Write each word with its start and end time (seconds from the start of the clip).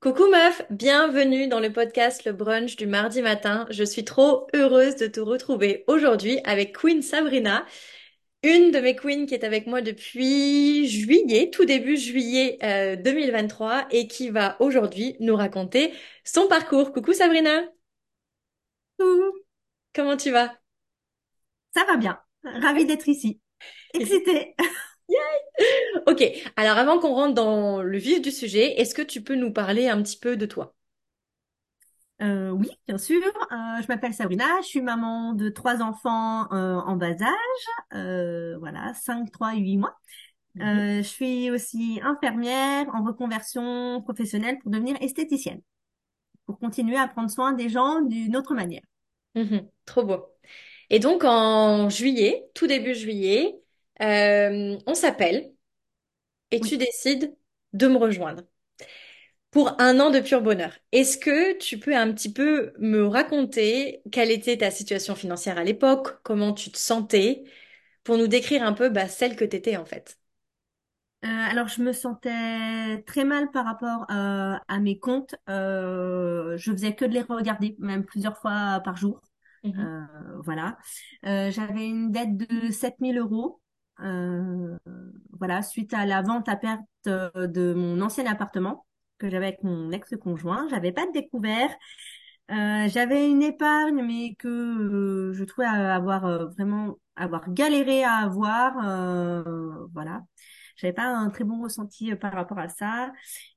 Coucou 0.00 0.28
meuf, 0.30 0.62
bienvenue 0.70 1.48
dans 1.48 1.58
le 1.60 1.72
podcast 1.72 2.24
Le 2.24 2.32
Brunch 2.32 2.76
du 2.76 2.86
mardi 2.86 3.22
matin. 3.22 3.66
Je 3.70 3.82
suis 3.82 4.04
trop 4.04 4.46
heureuse 4.54 4.96
de 4.96 5.06
te 5.06 5.20
retrouver 5.20 5.84
aujourd'hui 5.86 6.38
avec 6.44 6.76
Queen 6.76 7.02
Sabrina, 7.02 7.64
une 8.42 8.70
de 8.70 8.78
mes 8.80 8.94
queens 8.96 9.26
qui 9.26 9.34
est 9.34 9.44
avec 9.44 9.66
moi 9.66 9.82
depuis 9.82 10.86
juillet, 10.88 11.50
tout 11.50 11.64
début 11.64 11.96
juillet 11.96 12.58
euh, 12.62 12.96
2023 12.96 13.86
et 13.90 14.06
qui 14.08 14.30
va 14.30 14.56
aujourd'hui 14.60 15.16
nous 15.20 15.36
raconter 15.36 15.92
son 16.24 16.46
parcours. 16.48 16.92
Coucou 16.92 17.12
Sabrina, 17.12 17.62
Coucou, 18.98 19.32
comment 19.94 20.16
tu 20.16 20.30
vas? 20.30 20.58
ça 21.74 21.84
va 21.84 21.96
bien. 21.96 22.18
Ravie 22.44 22.86
d'être 22.86 23.08
ici. 23.08 23.40
Excitée. 23.94 24.54
Ok, 26.06 26.22
alors 26.56 26.78
avant 26.78 26.98
qu'on 26.98 27.14
rentre 27.14 27.34
dans 27.34 27.82
le 27.82 27.98
vif 27.98 28.20
du 28.20 28.30
sujet, 28.30 28.80
est-ce 28.80 28.94
que 28.94 29.02
tu 29.02 29.22
peux 29.22 29.34
nous 29.34 29.52
parler 29.52 29.88
un 29.88 30.02
petit 30.02 30.18
peu 30.18 30.36
de 30.36 30.46
toi? 30.46 30.74
Euh, 32.22 32.50
oui, 32.50 32.70
bien 32.86 32.96
sûr. 32.98 33.20
Euh, 33.52 33.82
je 33.82 33.86
m'appelle 33.88 34.14
Sabrina. 34.14 34.46
Je 34.62 34.66
suis 34.68 34.80
maman 34.80 35.34
de 35.34 35.48
trois 35.50 35.82
enfants 35.82 36.50
euh, 36.52 36.76
en 36.76 36.96
bas 36.96 37.10
âge. 37.10 37.94
Euh, 37.94 38.56
voilà, 38.58 38.94
5, 38.94 39.30
3 39.30 39.54
et 39.54 39.58
8 39.58 39.76
mois. 39.76 39.96
Mhm. 40.54 40.62
Euh, 40.62 40.96
je 40.98 41.08
suis 41.08 41.50
aussi 41.50 42.00
infirmière 42.02 42.86
en 42.94 43.04
reconversion 43.04 44.00
professionnelle 44.02 44.58
pour 44.60 44.70
devenir 44.70 44.96
esthéticienne, 45.02 45.60
pour 46.46 46.58
continuer 46.58 46.96
à 46.96 47.08
prendre 47.08 47.30
soin 47.30 47.52
des 47.52 47.68
gens 47.68 48.00
d'une 48.02 48.36
autre 48.36 48.54
manière. 48.54 48.82
Mhm, 49.34 49.68
trop 49.84 50.04
beau. 50.04 50.26
Et 50.90 50.98
donc 50.98 51.24
en 51.24 51.90
juillet, 51.90 52.48
tout 52.54 52.66
début 52.66 52.94
juillet, 52.94 53.60
euh, 54.02 54.78
on 54.86 54.94
s'appelle 54.94 55.52
et 56.50 56.60
tu 56.60 56.76
décides 56.76 57.36
de 57.72 57.86
me 57.88 57.96
rejoindre 57.98 58.42
pour 59.50 59.80
un 59.80 60.00
an 60.00 60.10
de 60.10 60.20
pur 60.20 60.42
bonheur. 60.42 60.72
Est-ce 60.92 61.16
que 61.18 61.56
tu 61.58 61.78
peux 61.78 61.96
un 61.96 62.12
petit 62.12 62.32
peu 62.32 62.72
me 62.78 63.06
raconter 63.06 64.02
quelle 64.12 64.30
était 64.30 64.58
ta 64.58 64.70
situation 64.70 65.14
financière 65.14 65.58
à 65.58 65.64
l'époque, 65.64 66.22
comment 66.22 66.52
tu 66.52 66.70
te 66.70 66.78
sentais, 66.78 67.44
pour 68.04 68.18
nous 68.18 68.26
décrire 68.26 68.62
un 68.62 68.72
peu 68.72 68.88
bah, 68.88 69.08
celle 69.08 69.36
que 69.36 69.44
tu 69.44 69.56
étais 69.56 69.76
en 69.76 69.86
fait? 69.86 70.18
Euh, 71.24 71.28
alors, 71.28 71.66
je 71.68 71.82
me 71.82 71.92
sentais 71.92 73.02
très 73.06 73.24
mal 73.24 73.50
par 73.50 73.64
rapport 73.64 74.02
euh, 74.10 74.54
à 74.68 74.78
mes 74.78 74.98
comptes. 74.98 75.34
Euh, 75.48 76.56
je 76.58 76.70
faisais 76.70 76.94
que 76.94 77.04
de 77.04 77.12
les 77.12 77.22
regarder, 77.22 77.74
même 77.78 78.04
plusieurs 78.04 78.36
fois 78.38 78.80
par 78.84 78.96
jour. 78.96 79.22
Euh, 79.64 80.02
voilà. 80.44 80.76
J'avais 81.22 81.88
une 81.88 82.12
dette 82.12 82.36
de 82.36 82.70
7000 82.70 83.18
euros. 83.18 83.60
Euh, 84.02 84.76
voilà, 85.38 85.62
suite 85.62 85.94
à 85.94 86.06
la 86.06 86.22
vente 86.22 86.48
à 86.48 86.56
perte 86.56 86.82
euh, 87.06 87.46
de 87.46 87.72
mon 87.74 88.00
ancien 88.02 88.26
appartement 88.26 88.86
que 89.18 89.30
j'avais 89.30 89.46
avec 89.46 89.62
mon 89.62 89.90
ex-conjoint. 89.92 90.68
J'avais 90.70 90.92
pas 90.92 91.06
de 91.06 91.12
découvert. 91.12 91.70
Euh, 92.50 92.88
j'avais 92.88 93.28
une 93.30 93.42
épargne, 93.42 94.02
mais 94.04 94.34
que 94.36 95.32
je 95.34 95.44
trouvais 95.44 95.66
avoir 95.66 96.48
vraiment 96.50 96.98
avoir 97.16 97.50
galéré 97.52 98.04
à 98.04 98.16
avoir. 98.18 98.74
Voilà. 99.94 100.22
J'avais 100.76 100.92
pas 100.92 101.04
un 101.06 101.30
très 101.30 101.44
bon 101.44 101.62
ressenti 101.62 102.12
euh, 102.12 102.16
par 102.16 102.32
rapport 102.32 102.58
à 102.58 102.68
ça. 102.68 103.12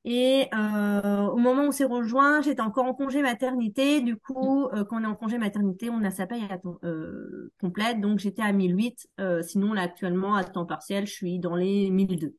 Et 0.06 0.48
euh, 0.54 1.22
au 1.28 1.38
moment 1.38 1.64
où 1.64 1.68
on 1.68 1.72
s'est 1.72 1.84
rejoint, 1.86 2.42
j'étais 2.42 2.62
encore 2.62 2.86
en 2.86 2.94
congé 2.94 3.22
maternité. 3.22 4.02
Du 4.02 4.16
coup, 4.18 4.68
euh, 4.74 4.84
quand 4.86 5.00
on 5.02 5.04
est 5.04 5.08
en 5.08 5.16
congé 5.16 5.38
maternité, 5.38 5.90
on 5.90 6.04
a 6.04 6.12
sa 6.12 6.28
paye 6.28 6.44
à 6.50 6.58
temps, 6.58 6.80
euh, 6.84 7.52
complète. 7.60 8.02
Donc 8.02 8.20
j'étais 8.20 8.42
à 8.42 8.52
1008. 8.54 9.08
Euh, 9.20 9.42
sinon, 9.44 9.74
là, 9.74 9.82
actuellement, 9.84 10.36
à 10.36 10.44
temps 10.44 10.66
partiel, 10.66 11.06
je 11.08 11.14
suis 11.14 11.40
dans 11.40 11.56
les 11.56 11.90
1002. 11.90 12.36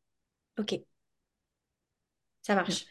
Ok, 0.59 0.75
ça 2.43 2.55
marche. 2.55 2.87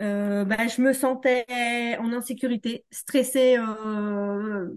Euh, 0.00 0.44
bah, 0.44 0.66
je 0.66 0.82
me 0.82 0.92
sentais 0.92 1.96
en 2.00 2.12
insécurité, 2.12 2.84
stressée, 2.90 3.56
euh, 3.58 4.68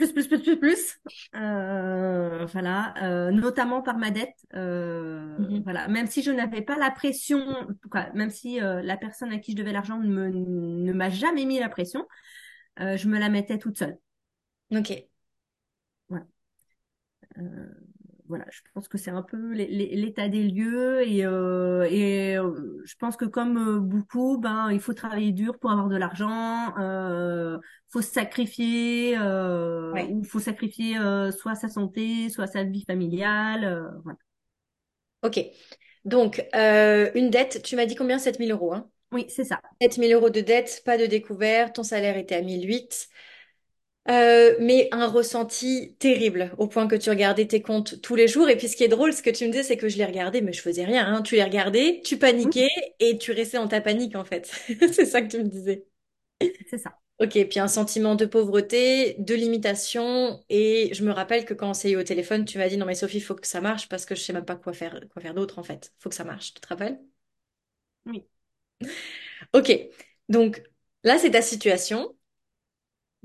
plus, 0.00 0.12
plus, 0.12 0.28
plus, 0.28 0.42
plus, 0.42 0.58
plus. 0.58 0.98
Euh, 1.34 2.46
voilà, 2.46 2.94
euh, 3.02 3.30
notamment 3.30 3.82
par 3.82 3.98
ma 3.98 4.10
dette. 4.10 4.34
Euh, 4.54 5.36
Mhm. 5.38 5.62
voilà, 5.62 5.88
même 5.88 6.06
si 6.06 6.22
je 6.22 6.30
n'avais 6.30 6.62
pas 6.62 6.76
la 6.76 6.90
pression, 6.90 7.66
quoi, 7.90 8.06
même 8.14 8.30
si 8.30 8.60
euh, 8.62 8.82
la 8.82 8.96
personne 8.96 9.32
à 9.32 9.38
qui 9.38 9.52
je 9.52 9.56
devais 9.56 9.72
l'argent 9.72 9.98
ne 9.98 10.08
me, 10.08 10.28
ne 10.30 10.92
m'a 10.92 11.10
jamais 11.10 11.44
mis 11.44 11.58
la 11.58 11.68
pression, 11.68 12.06
euh, 12.80 12.96
je 12.96 13.08
me 13.08 13.18
la 13.18 13.28
mettais 13.28 13.58
toute 13.58 13.78
seule. 13.78 13.98
Ok. 14.70 14.90
Voilà. 16.08 16.26
Voilà, 18.30 18.44
je 18.52 18.60
pense 18.74 18.86
que 18.86 18.96
c'est 18.96 19.10
un 19.10 19.22
peu 19.22 19.52
l'é- 19.54 19.66
l'é- 19.66 19.96
l'état 19.96 20.28
des 20.28 20.44
lieux 20.44 21.02
et, 21.06 21.26
euh, 21.26 21.82
et 21.90 22.36
euh, 22.38 22.80
je 22.84 22.94
pense 22.96 23.16
que 23.16 23.24
comme 23.24 23.58
euh, 23.58 23.80
beaucoup, 23.80 24.38
ben 24.38 24.70
il 24.70 24.78
faut 24.80 24.94
travailler 24.94 25.32
dur 25.32 25.58
pour 25.58 25.72
avoir 25.72 25.88
de 25.88 25.96
l'argent, 25.96 26.72
euh, 26.78 27.58
faut 27.88 28.02
se 28.02 28.10
sacrifier 28.12 29.18
euh, 29.18 29.94
Ouais. 29.94 30.08
ou 30.08 30.22
faut 30.22 30.38
sacrifier 30.38 30.96
soit 31.36 31.56
sa 31.56 31.68
santé, 31.68 32.28
soit 32.30 32.46
sa 32.46 32.62
vie 32.62 32.84
familiale, 32.86 33.92
voilà. 34.04 34.18
Ok. 35.22 35.40
Donc, 36.04 36.44
une 36.54 37.30
dette, 37.30 37.62
tu 37.62 37.76
m'as 37.76 37.86
dit 37.86 37.94
combien? 37.94 38.18
7000 38.18 38.52
euros, 38.52 38.72
hein? 38.74 38.90
Oui, 39.12 39.26
c'est 39.28 39.44
ça. 39.44 39.60
7000 39.80 40.12
euros 40.12 40.30
de 40.30 40.40
dette, 40.40 40.82
pas 40.84 40.96
de 40.98 41.06
découvert, 41.06 41.72
ton 41.72 41.82
salaire 41.82 42.16
était 42.16 42.34
à 42.36 42.42
1008. 42.42 43.08
Euh, 44.08 44.56
mais 44.60 44.88
un 44.92 45.06
ressenti 45.06 45.94
terrible, 45.98 46.52
au 46.58 46.66
point 46.66 46.88
que 46.88 46.96
tu 46.96 47.10
regardais 47.10 47.46
tes 47.46 47.62
comptes 47.62 48.00
tous 48.00 48.16
les 48.16 48.26
jours. 48.28 48.48
Et 48.48 48.56
puis 48.56 48.68
ce 48.68 48.76
qui 48.76 48.82
est 48.84 48.88
drôle, 48.88 49.12
ce 49.12 49.22
que 49.22 49.30
tu 49.30 49.44
me 49.46 49.50
disais, 49.52 49.62
c'est 49.62 49.76
que 49.76 49.88
je 49.88 49.98
les 49.98 50.04
regardais, 50.06 50.40
mais 50.40 50.52
je 50.52 50.62
faisais 50.62 50.84
rien. 50.84 51.06
hein. 51.06 51.22
Tu 51.22 51.36
les 51.36 51.44
regardais, 51.44 52.00
tu 52.04 52.18
paniquais 52.18 52.68
et 52.98 53.18
tu 53.18 53.32
restais 53.32 53.58
dans 53.58 53.68
ta 53.68 53.80
panique 53.80 54.16
en 54.16 54.24
fait. 54.24 54.50
C'est 54.92 55.04
ça 55.06 55.20
que 55.22 55.28
tu 55.28 55.38
me 55.38 55.48
disais. 55.48 55.84
c'est 56.68 56.78
ça. 56.78 56.94
Ok, 57.20 57.32
puis 57.50 57.60
un 57.60 57.68
sentiment 57.68 58.14
de 58.14 58.24
pauvreté, 58.24 59.14
de 59.18 59.34
limitation. 59.34 60.42
Et 60.48 60.90
je 60.94 61.04
me 61.04 61.12
rappelle 61.12 61.44
que 61.44 61.52
quand 61.54 61.70
on 61.70 61.74
s'est 61.74 61.90
eu 61.90 61.96
au 61.96 62.02
téléphone, 62.02 62.44
tu 62.46 62.56
m'as 62.58 62.68
dit, 62.68 62.78
non 62.78 62.86
mais 62.86 62.94
Sophie, 62.94 63.18
il 63.18 63.20
faut 63.20 63.34
que 63.34 63.46
ça 63.46 63.60
marche 63.60 63.88
parce 63.88 64.06
que 64.06 64.14
je 64.14 64.22
sais 64.22 64.32
même 64.32 64.44
pas 64.46 64.56
quoi 64.56 64.72
faire, 64.72 64.98
quoi 65.12 65.20
faire 65.22 65.34
d'autre 65.34 65.58
en 65.58 65.62
fait. 65.62 65.92
Faut 65.98 66.08
que 66.08 66.14
ça 66.14 66.24
marche, 66.24 66.54
tu 66.54 66.60
te 66.60 66.68
rappelles? 66.68 66.98
Oui. 68.06 68.26
Ok, 69.52 69.72
donc 70.28 70.62
là 71.04 71.18
c'est 71.18 71.30
ta 71.32 71.42
situation. 71.42 72.14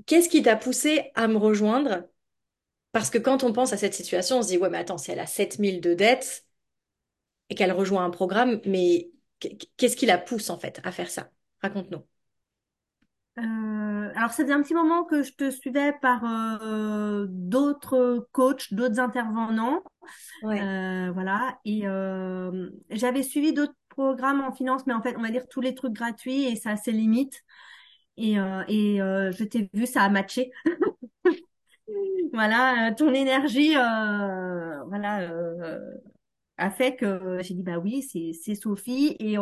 Qu'est-ce 0.05 0.29
qui 0.29 0.43
t'a 0.43 0.55
poussé 0.55 1.11
à 1.15 1.27
me 1.27 1.37
rejoindre? 1.37 2.07
Parce 2.91 3.09
que 3.09 3.17
quand 3.17 3.43
on 3.43 3.53
pense 3.53 3.73
à 3.73 3.77
cette 3.77 3.93
situation, 3.93 4.39
on 4.39 4.41
se 4.41 4.49
dit, 4.49 4.57
ouais, 4.57 4.69
mais 4.69 4.77
attends, 4.77 4.97
si 4.97 5.11
elle 5.11 5.19
a 5.19 5.27
7000 5.27 5.81
de 5.81 5.93
dettes 5.93 6.45
et 7.49 7.55
qu'elle 7.55 7.71
rejoint 7.71 8.05
un 8.05 8.09
programme, 8.09 8.61
mais 8.65 9.09
qu'est-ce 9.77 9.95
qui 9.95 10.05
la 10.05 10.17
pousse 10.17 10.49
en 10.49 10.57
fait 10.57 10.79
à 10.83 10.91
faire 10.91 11.09
ça? 11.09 11.29
Raconte-nous. 11.61 12.03
Euh, 13.37 14.11
alors, 14.15 14.31
ça 14.31 14.43
faisait 14.43 14.53
un 14.53 14.61
petit 14.61 14.73
moment 14.73 15.03
que 15.03 15.23
je 15.23 15.33
te 15.33 15.49
suivais 15.51 15.93
par 16.01 16.23
euh, 16.63 17.25
d'autres 17.29 18.27
coachs, 18.31 18.73
d'autres 18.73 18.99
intervenants. 18.99 19.83
Ouais. 20.43 20.61
Euh, 20.61 21.11
voilà. 21.11 21.59
Et 21.65 21.81
j'avais 22.91 23.23
suivi 23.23 23.53
d'autres 23.53 23.75
programmes 23.89 24.41
en 24.41 24.53
finance, 24.53 24.85
mais 24.87 24.93
en 24.93 25.01
fait, 25.01 25.15
on 25.17 25.21
va 25.21 25.31
dire 25.31 25.47
tous 25.49 25.61
les 25.61 25.75
trucs 25.75 25.93
gratuits 25.93 26.45
et 26.45 26.55
ça 26.55 26.71
a 26.71 26.77
ses 26.77 26.91
limites. 26.91 27.43
Et, 28.17 28.39
euh, 28.39 28.63
et 28.67 29.01
euh, 29.01 29.31
je 29.31 29.43
t'ai 29.43 29.69
vu, 29.73 29.85
ça 29.85 30.03
a 30.03 30.09
matché. 30.09 30.51
Voilà, 32.33 32.89
euh, 32.89 32.95
ton 32.95 33.13
énergie, 33.13 33.75
euh, 33.77 34.83
voilà, 34.87 35.21
euh, 35.21 35.79
a 36.57 36.71
fait 36.71 36.95
que 36.95 37.39
j'ai 37.41 37.53
dit 37.53 37.63
bah 37.63 37.77
oui, 37.79 38.01
c'est 38.03 38.31
c'est 38.33 38.55
Sophie. 38.55 39.15
Et 39.19 39.37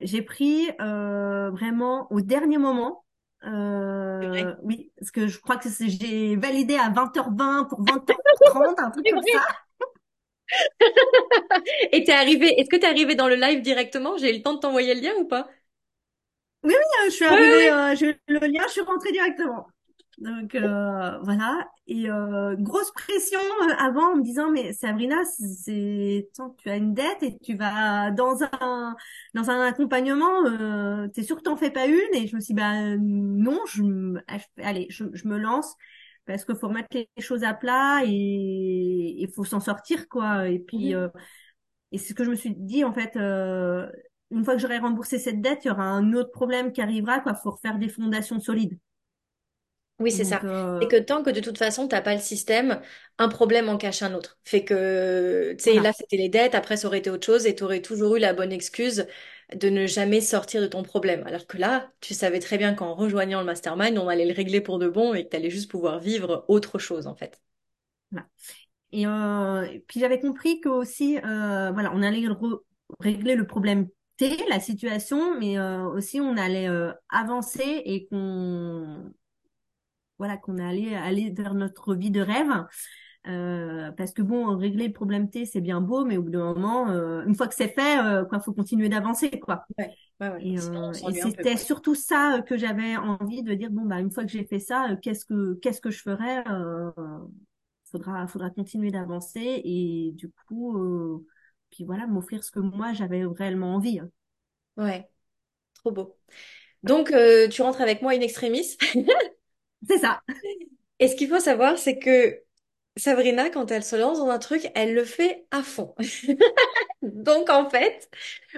j'ai 0.00 0.22
pris 0.22 0.68
euh, 0.80 1.50
vraiment 1.50 2.10
au 2.12 2.20
dernier 2.20 2.58
moment. 2.58 3.04
Euh, 3.44 4.54
oui, 4.62 4.92
parce 4.98 5.10
que 5.10 5.28
je 5.28 5.38
crois 5.40 5.56
que 5.56 5.68
j'ai 5.70 6.36
validé 6.36 6.76
à 6.76 6.90
20h20 6.90 7.64
pour 7.68 7.80
20h30, 7.86 8.78
un 8.78 8.90
truc 8.90 9.06
comme 9.08 9.22
ça. 9.22 9.38
Et 11.92 12.04
t'es 12.04 12.12
arrivé, 12.12 12.48
est-ce 12.60 12.68
que 12.68 12.76
t'es 12.76 12.86
arrivé 12.86 13.14
dans 13.14 13.28
le 13.28 13.36
live 13.36 13.62
directement? 13.62 14.16
J'ai 14.18 14.30
eu 14.34 14.36
le 14.38 14.42
temps 14.42 14.54
de 14.54 14.60
t'envoyer 14.60 14.94
le 14.94 15.00
lien 15.00 15.12
ou 15.18 15.26
pas? 15.26 15.48
Oui, 16.62 16.72
oui, 16.74 17.06
euh, 17.06 17.10
je 17.10 17.14
suis 17.14 17.24
arrivée, 17.24 17.70
euh, 17.70 17.94
j'ai 17.96 18.10
eu 18.10 18.20
le 18.28 18.46
lien, 18.46 18.62
je 18.66 18.72
suis 18.72 18.80
rentrée 18.82 19.12
directement. 19.12 19.66
Donc 20.18 20.54
euh, 20.54 21.18
voilà, 21.22 21.66
et 21.86 22.10
euh, 22.10 22.54
grosse 22.58 22.90
pression 22.92 23.40
euh, 23.62 23.72
avant 23.78 24.12
en 24.12 24.16
me 24.16 24.22
disant 24.22 24.50
mais 24.50 24.74
Sabrina, 24.74 25.16
c'est 25.64 26.28
tu 26.58 26.68
as 26.70 26.76
une 26.76 26.92
dette 26.92 27.22
et 27.22 27.38
tu 27.38 27.56
vas 27.56 28.10
dans 28.10 28.42
un 28.60 28.94
dans 29.34 29.48
un 29.50 29.60
accompagnement, 29.66 30.44
euh, 30.46 31.08
t'es 31.08 31.22
sûr 31.22 31.36
que 31.36 31.42
t'en 31.42 31.56
fais 31.56 31.70
pas 31.70 31.86
une? 31.86 32.14
Et 32.14 32.26
je 32.26 32.36
me 32.36 32.40
suis 32.40 32.52
dit 32.54 32.60
bah 32.60 32.96
non, 32.98 33.60
je 33.66 33.82
allez, 34.62 34.86
je, 34.90 35.04
je 35.14 35.26
me 35.28 35.38
lance 35.38 35.74
parce 36.26 36.44
qu'il 36.44 36.56
faut 36.56 36.68
remettre 36.68 36.88
les 36.92 37.08
choses 37.22 37.42
à 37.44 37.54
plat 37.54 38.02
et 38.04 38.10
il 38.10 39.28
faut 39.34 39.44
s'en 39.44 39.60
sortir 39.60 40.06
quoi. 40.08 40.48
Et 40.50 40.58
puis 40.58 40.94
euh, 40.94 41.08
et 41.92 41.98
c'est 41.98 42.08
ce 42.10 42.14
que 42.14 42.24
je 42.24 42.30
me 42.30 42.36
suis 42.36 42.54
dit, 42.54 42.84
en 42.84 42.92
fait, 42.92 43.16
euh, 43.16 43.90
une 44.30 44.44
fois 44.44 44.54
que 44.54 44.60
j'aurai 44.60 44.78
remboursé 44.78 45.18
cette 45.18 45.40
dette, 45.40 45.64
il 45.64 45.68
y 45.68 45.70
aura 45.70 45.84
un 45.84 46.12
autre 46.14 46.30
problème 46.32 46.72
qui 46.72 46.80
arrivera, 46.82 47.20
quoi. 47.20 47.34
Faut 47.34 47.50
refaire 47.52 47.78
des 47.78 47.88
fondations 47.88 48.40
solides. 48.40 48.78
Oui, 49.98 50.10
c'est 50.10 50.24
ça. 50.24 50.44
euh, 50.44 50.80
C'est 50.80 50.88
que 50.88 50.96
tant 50.96 51.22
que 51.22 51.28
de 51.30 51.40
toute 51.40 51.58
façon, 51.58 51.86
t'as 51.86 52.00
pas 52.00 52.14
le 52.14 52.20
système, 52.22 52.80
un 53.18 53.28
problème 53.28 53.68
en 53.68 53.76
cache 53.76 54.02
un 54.02 54.14
autre. 54.14 54.38
Fait 54.44 54.64
que, 54.64 55.52
tu 55.58 55.62
sais, 55.62 55.78
voilà. 55.78 55.80
là, 55.80 55.92
c'était 55.92 56.16
les 56.16 56.30
dettes, 56.30 56.54
après, 56.54 56.78
ça 56.78 56.86
aurait 56.88 57.00
été 57.00 57.10
autre 57.10 57.26
chose 57.26 57.46
et 57.46 57.54
tu 57.54 57.64
aurais 57.64 57.82
toujours 57.82 58.16
eu 58.16 58.18
la 58.18 58.32
bonne 58.32 58.50
excuse 58.50 59.06
de 59.54 59.68
ne 59.68 59.86
jamais 59.86 60.22
sortir 60.22 60.62
de 60.62 60.66
ton 60.68 60.82
problème. 60.82 61.22
Alors 61.26 61.46
que 61.46 61.58
là, 61.58 61.92
tu 62.00 62.14
savais 62.14 62.38
très 62.40 62.56
bien 62.56 62.72
qu'en 62.74 62.94
rejoignant 62.94 63.40
le 63.40 63.46
mastermind, 63.46 63.98
on 63.98 64.08
allait 64.08 64.24
le 64.26 64.32
régler 64.34 64.62
pour 64.62 64.78
de 64.78 64.88
bon 64.88 65.12
et 65.12 65.24
que 65.24 65.30
tu 65.30 65.36
allais 65.36 65.50
juste 65.50 65.70
pouvoir 65.70 65.98
vivre 66.00 66.46
autre 66.48 66.78
chose, 66.78 67.06
en 67.06 67.14
fait. 67.14 67.38
voilà. 68.10 68.26
Et, 68.92 69.06
euh, 69.06 69.62
et 69.64 69.80
puis 69.80 70.00
j'avais 70.00 70.20
compris 70.20 70.60
que 70.60 70.68
aussi, 70.68 71.18
euh, 71.18 71.72
voilà, 71.72 71.92
on 71.94 72.02
allait 72.02 72.26
régler 73.00 73.36
le 73.36 73.46
problème 73.46 73.88
la 74.48 74.60
situation, 74.60 75.38
mais 75.38 75.58
euh, 75.58 75.84
aussi 75.84 76.20
on 76.20 76.36
allait 76.36 76.68
euh, 76.68 76.92
avancer 77.08 77.82
et 77.84 78.06
qu'on 78.06 79.12
voilà, 80.18 80.36
qu'on 80.36 80.58
allait 80.58 80.94
aller 80.94 81.30
vers 81.30 81.54
notre 81.54 81.94
vie 81.94 82.10
de 82.10 82.20
rêve. 82.20 82.66
Euh, 83.26 83.90
parce 83.92 84.12
que 84.12 84.22
bon, 84.22 84.56
régler 84.56 84.86
le 84.86 84.92
problème 84.92 85.28
T, 85.28 85.44
c'est 85.44 85.60
bien 85.60 85.80
beau, 85.80 86.04
mais 86.04 86.16
au 86.16 86.22
bout 86.22 86.30
d'un 86.30 86.54
moment, 86.54 86.90
euh, 86.90 87.22
une 87.26 87.34
fois 87.34 87.48
que 87.48 87.54
c'est 87.54 87.68
fait, 87.68 87.98
euh, 87.98 88.24
quoi, 88.24 88.40
faut 88.40 88.52
continuer 88.52 88.88
d'avancer, 88.88 89.30
quoi. 89.30 89.64
Ouais, 89.78 89.90
ouais, 90.20 90.28
ouais. 90.28 90.46
Et, 90.46 90.58
c'était 90.58 91.56
surtout 91.56 91.94
ça 91.94 92.40
que 92.46 92.56
j'avais 92.56 92.96
envie 92.96 93.42
de 93.42 93.54
dire, 93.54 93.70
bon, 93.70 93.84
bah, 93.84 94.00
une 94.00 94.10
fois 94.10 94.24
que 94.24 94.30
j'ai 94.30 94.44
fait 94.44 94.58
ça, 94.58 94.96
qu'est-ce 95.02 95.24
que, 95.26 95.54
qu'est-ce 95.60 95.80
que 95.80 95.90
je 95.90 96.02
ferais? 96.02 96.44
Faudra, 97.90 98.26
faudra 98.26 98.50
continuer 98.50 98.90
d'avancer 98.90 99.62
et 99.64 100.12
du 100.14 100.30
coup, 100.46 101.26
puis 101.70 101.84
voilà, 101.84 102.06
m'offrir 102.06 102.44
ce 102.44 102.50
que 102.50 102.60
moi 102.60 102.92
j'avais 102.92 103.24
réellement 103.24 103.74
envie. 103.76 103.98
hein. 104.00 104.10
Ouais, 104.76 105.08
trop 105.74 105.92
beau. 105.92 106.16
Donc, 106.84 107.12
euh, 107.12 107.48
tu 107.48 107.62
rentres 107.62 107.80
avec 107.82 108.02
moi 108.02 108.12
in 108.12 108.20
extremis. 108.22 108.76
C'est 109.88 109.98
ça. 109.98 110.22
Et 111.00 111.08
ce 111.08 111.16
qu'il 111.16 111.28
faut 111.28 111.40
savoir, 111.40 111.78
c'est 111.78 111.98
que 111.98 112.40
Sabrina, 112.96 113.50
quand 113.50 113.70
elle 113.72 113.84
se 113.84 113.96
lance 113.96 114.18
dans 114.18 114.28
un 114.30 114.38
truc, 114.38 114.68
elle 114.74 114.94
le 114.94 115.04
fait 115.04 115.46
à 115.50 115.62
fond. 115.62 115.94
Donc 117.02 117.50
en 117.50 117.68
fait, 117.70 118.10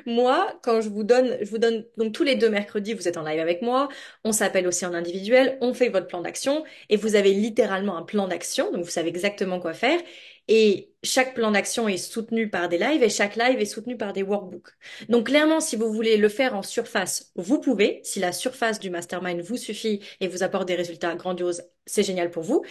moi, 0.06 0.58
quand 0.62 0.80
je 0.80 0.88
vous 0.88 1.04
donne, 1.04 1.38
je 1.42 1.50
vous 1.50 1.58
donne 1.58 1.86
donc 1.96 2.12
tous 2.12 2.24
les 2.24 2.34
deux 2.36 2.50
mercredis, 2.50 2.94
vous 2.94 3.08
êtes 3.08 3.16
en 3.16 3.22
live 3.24 3.40
avec 3.40 3.62
moi, 3.62 3.88
on 4.24 4.32
s'appelle 4.32 4.66
aussi 4.66 4.86
en 4.86 4.94
individuel, 4.94 5.58
on 5.60 5.74
fait 5.74 5.88
votre 5.90 6.06
plan 6.08 6.20
d'action 6.22 6.64
et 6.88 6.96
vous 6.96 7.14
avez 7.14 7.32
littéralement 7.34 7.96
un 7.96 8.02
plan 8.02 8.28
d'action, 8.28 8.72
donc 8.72 8.84
vous 8.84 8.90
savez 8.90 9.08
exactement 9.10 9.60
quoi 9.60 9.74
faire. 9.74 10.00
Et 10.48 10.92
chaque 11.04 11.34
plan 11.34 11.52
d'action 11.52 11.88
est 11.88 11.96
soutenu 11.96 12.50
par 12.50 12.68
des 12.68 12.78
lives 12.78 13.02
et 13.02 13.08
chaque 13.08 13.36
live 13.36 13.60
est 13.60 13.64
soutenu 13.64 13.96
par 13.96 14.12
des 14.12 14.22
workbooks. 14.22 14.70
Donc 15.08 15.26
clairement, 15.28 15.60
si 15.60 15.76
vous 15.76 15.92
voulez 15.92 16.16
le 16.16 16.28
faire 16.28 16.54
en 16.54 16.62
surface, 16.62 17.32
vous 17.36 17.60
pouvez. 17.60 18.00
Si 18.04 18.20
la 18.20 18.32
surface 18.32 18.80
du 18.80 18.90
mastermind 18.90 19.40
vous 19.40 19.56
suffit 19.56 20.00
et 20.20 20.28
vous 20.28 20.42
apporte 20.42 20.66
des 20.68 20.74
résultats 20.74 21.14
grandioses, 21.14 21.62
c'est 21.86 22.02
génial 22.02 22.30
pour 22.30 22.42
vous. 22.42 22.64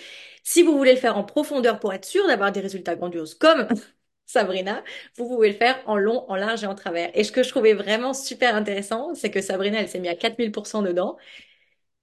Si 0.44 0.64
vous 0.64 0.78
voulez 0.78 0.94
le 0.94 1.00
faire 1.00 1.18
en 1.18 1.24
profondeur 1.24 1.80
pour 1.80 1.94
être 1.94 2.06
sûr 2.06 2.26
d'avoir 2.28 2.52
des 2.52 2.60
résultats 2.62 2.96
grandioses 2.96 3.36
comme 3.36 3.68
Sabrina, 4.26 4.84
vous 5.18 5.28
pouvez 5.28 5.50
le 5.50 5.56
faire 5.56 5.82
en 5.86 5.98
long, 5.98 6.26
en 6.30 6.36
large 6.36 6.64
et 6.64 6.68
en 6.68 6.76
travers. 6.76 7.12
Et 7.18 7.24
ce 7.24 7.32
que 7.32 7.44
je 7.44 7.50
trouvais 7.50 7.74
vraiment 7.74 8.14
super 8.14 8.56
intéressant, 8.56 9.14
c'est 9.16 9.32
que 9.32 9.42
Sabrina, 9.42 9.80
elle 9.82 9.90
s'est 9.90 10.00
mise 10.00 10.12
à 10.12 10.16
4000% 10.16 10.84
dedans 10.84 11.18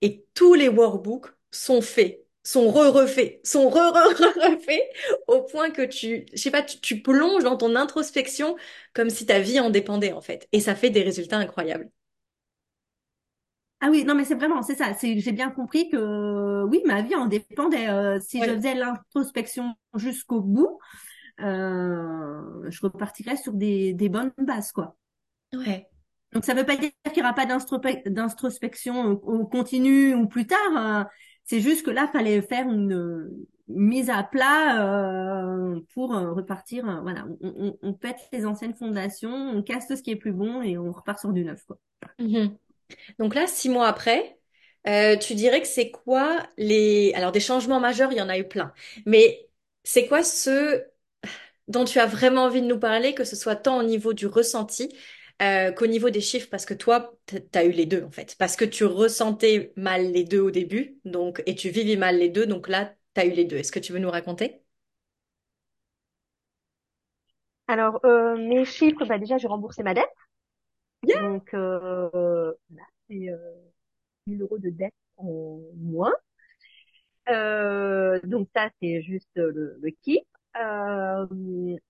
et 0.02 0.26
tous 0.34 0.54
les 0.54 0.68
workbooks 0.68 1.28
sont 1.50 1.80
faits, 1.80 2.26
sont 2.42 2.70
re-refaits, 2.70 3.40
sont 3.44 3.68
re-re-refaits 3.68 4.82
au 5.26 5.42
point 5.42 5.70
que 5.70 5.82
tu, 5.82 6.24
je 6.32 6.38
sais 6.40 6.50
pas, 6.50 6.62
tu, 6.62 6.80
tu 6.80 7.02
plonges 7.02 7.44
dans 7.44 7.56
ton 7.56 7.76
introspection 7.76 8.56
comme 8.94 9.10
si 9.10 9.26
ta 9.26 9.38
vie 9.40 9.60
en 9.60 9.70
dépendait 9.70 10.12
en 10.12 10.20
fait. 10.20 10.48
Et 10.52 10.60
ça 10.60 10.74
fait 10.74 10.90
des 10.90 11.02
résultats 11.02 11.38
incroyables. 11.38 11.90
Ah 13.80 13.88
oui, 13.90 14.04
non, 14.04 14.16
mais 14.16 14.24
c'est 14.24 14.34
vraiment, 14.34 14.62
c'est 14.62 14.74
ça. 14.74 14.92
C'est, 14.94 15.20
j'ai 15.20 15.30
bien 15.30 15.50
compris 15.50 15.88
que 15.88 16.64
oui, 16.64 16.82
ma 16.84 17.02
vie 17.02 17.14
en 17.14 17.26
dépendait. 17.26 17.88
Euh, 17.88 18.18
si 18.20 18.42
je 18.42 18.54
faisais 18.56 18.74
l'introspection 18.74 19.74
jusqu'au 19.94 20.40
bout, 20.40 20.78
euh, 21.40 22.68
je 22.68 22.80
repartirais 22.82 23.36
sur 23.36 23.52
des, 23.52 23.92
des 23.92 24.08
bonnes 24.08 24.32
bases, 24.38 24.72
quoi. 24.72 24.96
Ouais. 25.52 25.86
Donc 26.32 26.44
ça 26.44 26.54
veut 26.54 26.66
pas 26.66 26.76
dire 26.76 26.90
qu'il 27.04 27.22
n'y 27.22 27.22
aura 27.22 27.34
pas 27.34 27.46
d'introspection 27.46 29.12
au, 29.22 29.42
au 29.42 29.46
continu 29.46 30.12
ou 30.14 30.26
plus 30.26 30.46
tard. 30.46 31.06
C'est 31.48 31.60
juste 31.60 31.84
que 31.84 31.90
là, 31.90 32.08
fallait 32.12 32.42
faire 32.42 32.68
une, 32.68 33.30
mise 33.68 34.10
à 34.10 34.22
plat 34.22 34.82
euh, 34.82 35.80
pour 35.94 36.14
euh, 36.14 36.32
repartir. 36.32 36.88
euh, 36.88 37.00
voilà, 37.02 37.26
on, 37.82 37.92
pète 37.92 38.16
les 38.32 38.46
anciennes 38.46 38.74
fondations, 38.74 39.32
on 39.32 39.62
casse 39.62 39.86
tout 39.86 39.96
ce 39.96 40.02
qui 40.02 40.10
est 40.10 40.16
plus 40.16 40.32
bon 40.32 40.62
et 40.62 40.78
on 40.78 40.90
repart 40.90 41.18
sur 41.18 41.32
du 41.32 41.44
neuf, 41.44 41.64
quoi. 41.66 41.78
Mhm. 42.18 42.56
Donc 43.18 43.34
là, 43.34 43.46
six 43.46 43.68
mois 43.68 43.86
après, 43.86 44.38
tu 45.20 45.34
dirais 45.34 45.60
que 45.60 45.68
c'est 45.68 45.90
quoi 45.90 46.38
les... 46.56 47.12
Alors 47.14 47.32
des 47.32 47.40
changements 47.40 47.80
majeurs, 47.80 48.10
il 48.12 48.18
y 48.18 48.22
en 48.22 48.30
a 48.30 48.38
eu 48.38 48.48
plein. 48.48 48.72
Mais 49.04 49.50
c'est 49.84 50.06
quoi 50.06 50.22
ceux 50.22 50.84
dont 51.66 51.84
tu 51.84 51.98
as 51.98 52.06
vraiment 52.06 52.44
envie 52.44 52.62
de 52.62 52.66
nous 52.66 52.78
parler, 52.78 53.12
que 53.12 53.24
ce 53.24 53.36
soit 53.36 53.56
tant 53.56 53.78
au 53.78 53.82
niveau 53.82 54.14
du 54.14 54.26
ressenti 54.26 54.88
euh, 55.42 55.72
qu'au 55.72 55.86
niveau 55.86 56.10
des 56.10 56.20
chiffres, 56.20 56.48
parce 56.50 56.66
que 56.66 56.74
toi, 56.74 57.14
t- 57.26 57.40
t'as 57.48 57.64
eu 57.64 57.70
les 57.72 57.86
deux 57.86 58.02
en 58.02 58.10
fait. 58.10 58.36
Parce 58.38 58.56
que 58.56 58.64
tu 58.64 58.84
ressentais 58.84 59.72
mal 59.76 60.12
les 60.12 60.24
deux 60.24 60.40
au 60.40 60.50
début, 60.50 60.98
donc, 61.04 61.42
et 61.46 61.54
tu 61.54 61.70
vivais 61.70 61.96
mal 61.96 62.18
les 62.18 62.28
deux, 62.28 62.46
donc 62.46 62.68
là, 62.68 62.94
t'as 63.14 63.26
eu 63.26 63.30
les 63.32 63.44
deux. 63.44 63.56
Est-ce 63.56 63.72
que 63.72 63.78
tu 63.80 63.92
veux 63.92 63.98
nous 64.00 64.10
raconter? 64.10 64.62
Alors, 67.66 68.00
euh, 68.04 68.36
mes 68.36 68.64
chiffres, 68.64 69.04
bah 69.04 69.18
déjà, 69.18 69.38
j'ai 69.38 69.46
remboursé 69.48 69.82
ma 69.82 69.94
dette. 69.94 70.08
Bien. 71.02 71.18
Donc, 71.20 71.54
euh, 71.54 72.08
voilà, 72.70 72.86
c'est 73.08 73.30
euh, 73.30 73.54
1000 74.26 74.42
euros 74.42 74.58
de 74.58 74.70
dette 74.70 74.94
en 75.18 75.60
moins. 75.76 76.12
Euh, 77.30 78.18
donc 78.24 78.48
ça, 78.54 78.70
c'est 78.80 79.02
juste 79.02 79.28
le, 79.34 79.78
le 79.80 79.90
kiff. 80.02 80.22
Euh, 80.60 81.26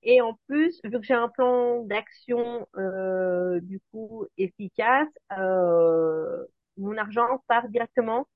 et 0.02 0.20
en 0.20 0.34
plus, 0.48 0.80
vu 0.84 0.90
que 1.00 1.02
j'ai 1.02 1.14
un 1.14 1.28
plan 1.28 1.82
d'action 1.84 2.66
euh, 2.76 3.60
du 3.60 3.80
coup 3.92 4.26
efficace, 4.36 5.08
euh, 5.38 6.44
mon 6.76 6.96
argent 6.96 7.42
part 7.48 7.68
directement 7.68 8.28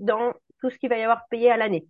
dans 0.00 0.34
tout 0.60 0.70
ce 0.70 0.78
qu'il 0.78 0.90
va 0.90 0.98
y 0.98 1.02
avoir 1.02 1.28
payé 1.28 1.50
à 1.52 1.56
l'année. 1.58 1.86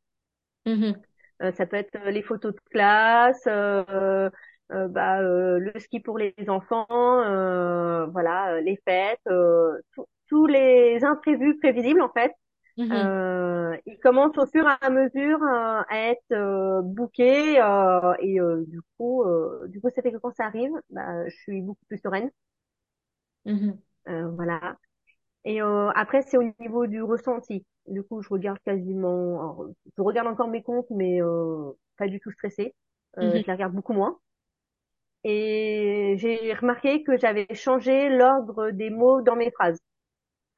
Mhm, 0.67 1.05
Euh, 1.43 1.53
ça 1.53 1.67
peut 1.67 1.77
être 1.77 1.95
euh, 1.97 2.11
les 2.11 2.23
photos 2.23 2.55
de 2.55 2.61
classe, 2.71 3.47
bah, 4.71 5.21
euh, 5.23 5.59
le 5.59 5.81
ski 5.81 6.01
pour 6.01 6.19
les 6.19 6.35
enfants, 6.49 6.87
euh, 6.91 8.07
voilà, 8.07 8.61
les 8.61 8.77
fêtes, 8.87 9.21
euh, 9.29 9.73
tous 10.29 10.47
les 10.47 11.05
imprévus 11.05 11.59
prévisibles 11.59 12.03
en 12.03 12.11
fait. 12.13 12.33
Mhm, 12.79 13.13
Euh, 13.15 13.77
ils 13.87 13.99
commencent 14.01 14.39
au 14.39 14.47
fur 14.47 14.65
et 14.69 14.75
à 14.85 14.91
mesure 14.91 15.43
euh, 15.43 15.83
à 15.89 15.99
être 16.11 16.23
euh, 16.33 16.83
bookés 16.83 17.61
euh, 17.61 18.15
et 18.21 18.41
euh, 18.41 18.65
du 18.69 18.81
coup, 18.99 19.25
euh, 19.25 19.67
du 19.69 19.81
coup, 19.81 19.91
ça 19.95 20.03
fait 20.03 20.13
que 20.13 20.19
quand 20.19 20.35
ça 20.37 20.47
arrive, 20.47 20.73
bah, 20.91 21.29
je 21.29 21.37
suis 21.37 21.63
beaucoup 21.63 21.85
plus 21.89 21.99
sereine. 21.99 22.31
mhm, 23.45 23.79
Euh, 24.09 24.29
voilà. 24.31 24.77
Et 25.45 25.63
euh, 25.63 25.91
après, 25.97 26.23
c'est 26.23 26.39
au 26.39 26.45
niveau 26.61 26.87
du 26.89 27.03
ressenti. 27.03 27.67
Du 27.89 28.03
coup, 28.05 28.23
je 28.23 28.29
regarde 28.31 28.59
quasiment, 28.65 29.41
alors, 29.41 29.67
je 29.97 30.03
regarde 30.03 30.29
encore 30.29 30.49
mes 30.49 30.63
comptes, 30.63 30.89
mais 30.91 31.23
euh, 31.23 31.73
pas 31.99 32.09
du 32.09 32.21
tout 32.21 32.33
stressée. 32.33 32.75
Euh, 33.19 33.39
mhm, 33.39 33.43
je 33.43 33.47
les 33.47 33.53
regarde 33.55 33.75
beaucoup 33.75 33.95
moins. 33.95 34.19
Et 35.25 36.17
j'ai 36.19 36.53
remarqué 36.55 37.05
que 37.05 37.17
j'avais 37.17 37.47
changé 37.55 38.09
l'ordre 38.09 38.71
des 38.71 38.91
mots 38.91 39.23
dans 39.23 39.37
mes 39.37 39.51
phrases. 39.53 39.79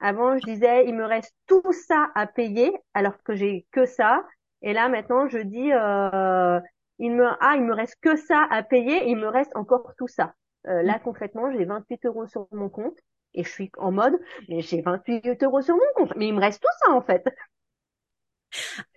Avant, 0.00 0.36
je 0.38 0.44
disais, 0.44 0.86
il 0.86 0.94
me 0.94 1.04
reste 1.04 1.34
tout 1.46 1.62
ça 1.72 2.08
à 2.14 2.26
payer, 2.26 2.72
alors 2.94 3.22
que 3.22 3.34
j'ai 3.34 3.66
que 3.70 3.86
ça. 3.86 4.24
Et 4.62 4.72
là, 4.72 4.88
maintenant, 4.88 5.28
je 5.28 5.38
dis, 5.38 5.72
euh, 5.72 6.60
il 6.98 7.12
me, 7.12 7.26
ah, 7.40 7.54
il 7.56 7.62
me 7.62 7.74
reste 7.74 7.96
que 8.00 8.16
ça 8.16 8.46
à 8.50 8.62
payer, 8.62 9.08
il 9.08 9.16
me 9.16 9.28
reste 9.28 9.54
encore 9.54 9.92
tout 9.98 10.08
ça. 10.08 10.34
Euh, 10.66 10.82
là, 10.82 10.98
concrètement, 11.02 11.50
j'ai 11.52 11.64
28 11.64 12.04
euros 12.06 12.26
sur 12.26 12.46
mon 12.52 12.68
compte 12.68 12.98
et 13.34 13.44
je 13.44 13.48
suis 13.48 13.70
en 13.78 13.92
mode, 13.92 14.18
mais 14.48 14.60
j'ai 14.60 14.82
28 14.82 15.42
euros 15.44 15.62
sur 15.62 15.74
mon 15.74 15.92
compte, 15.94 16.14
mais 16.16 16.28
il 16.28 16.34
me 16.34 16.40
reste 16.40 16.60
tout 16.60 16.86
ça 16.86 16.92
en 16.92 17.02
fait. 17.02 17.24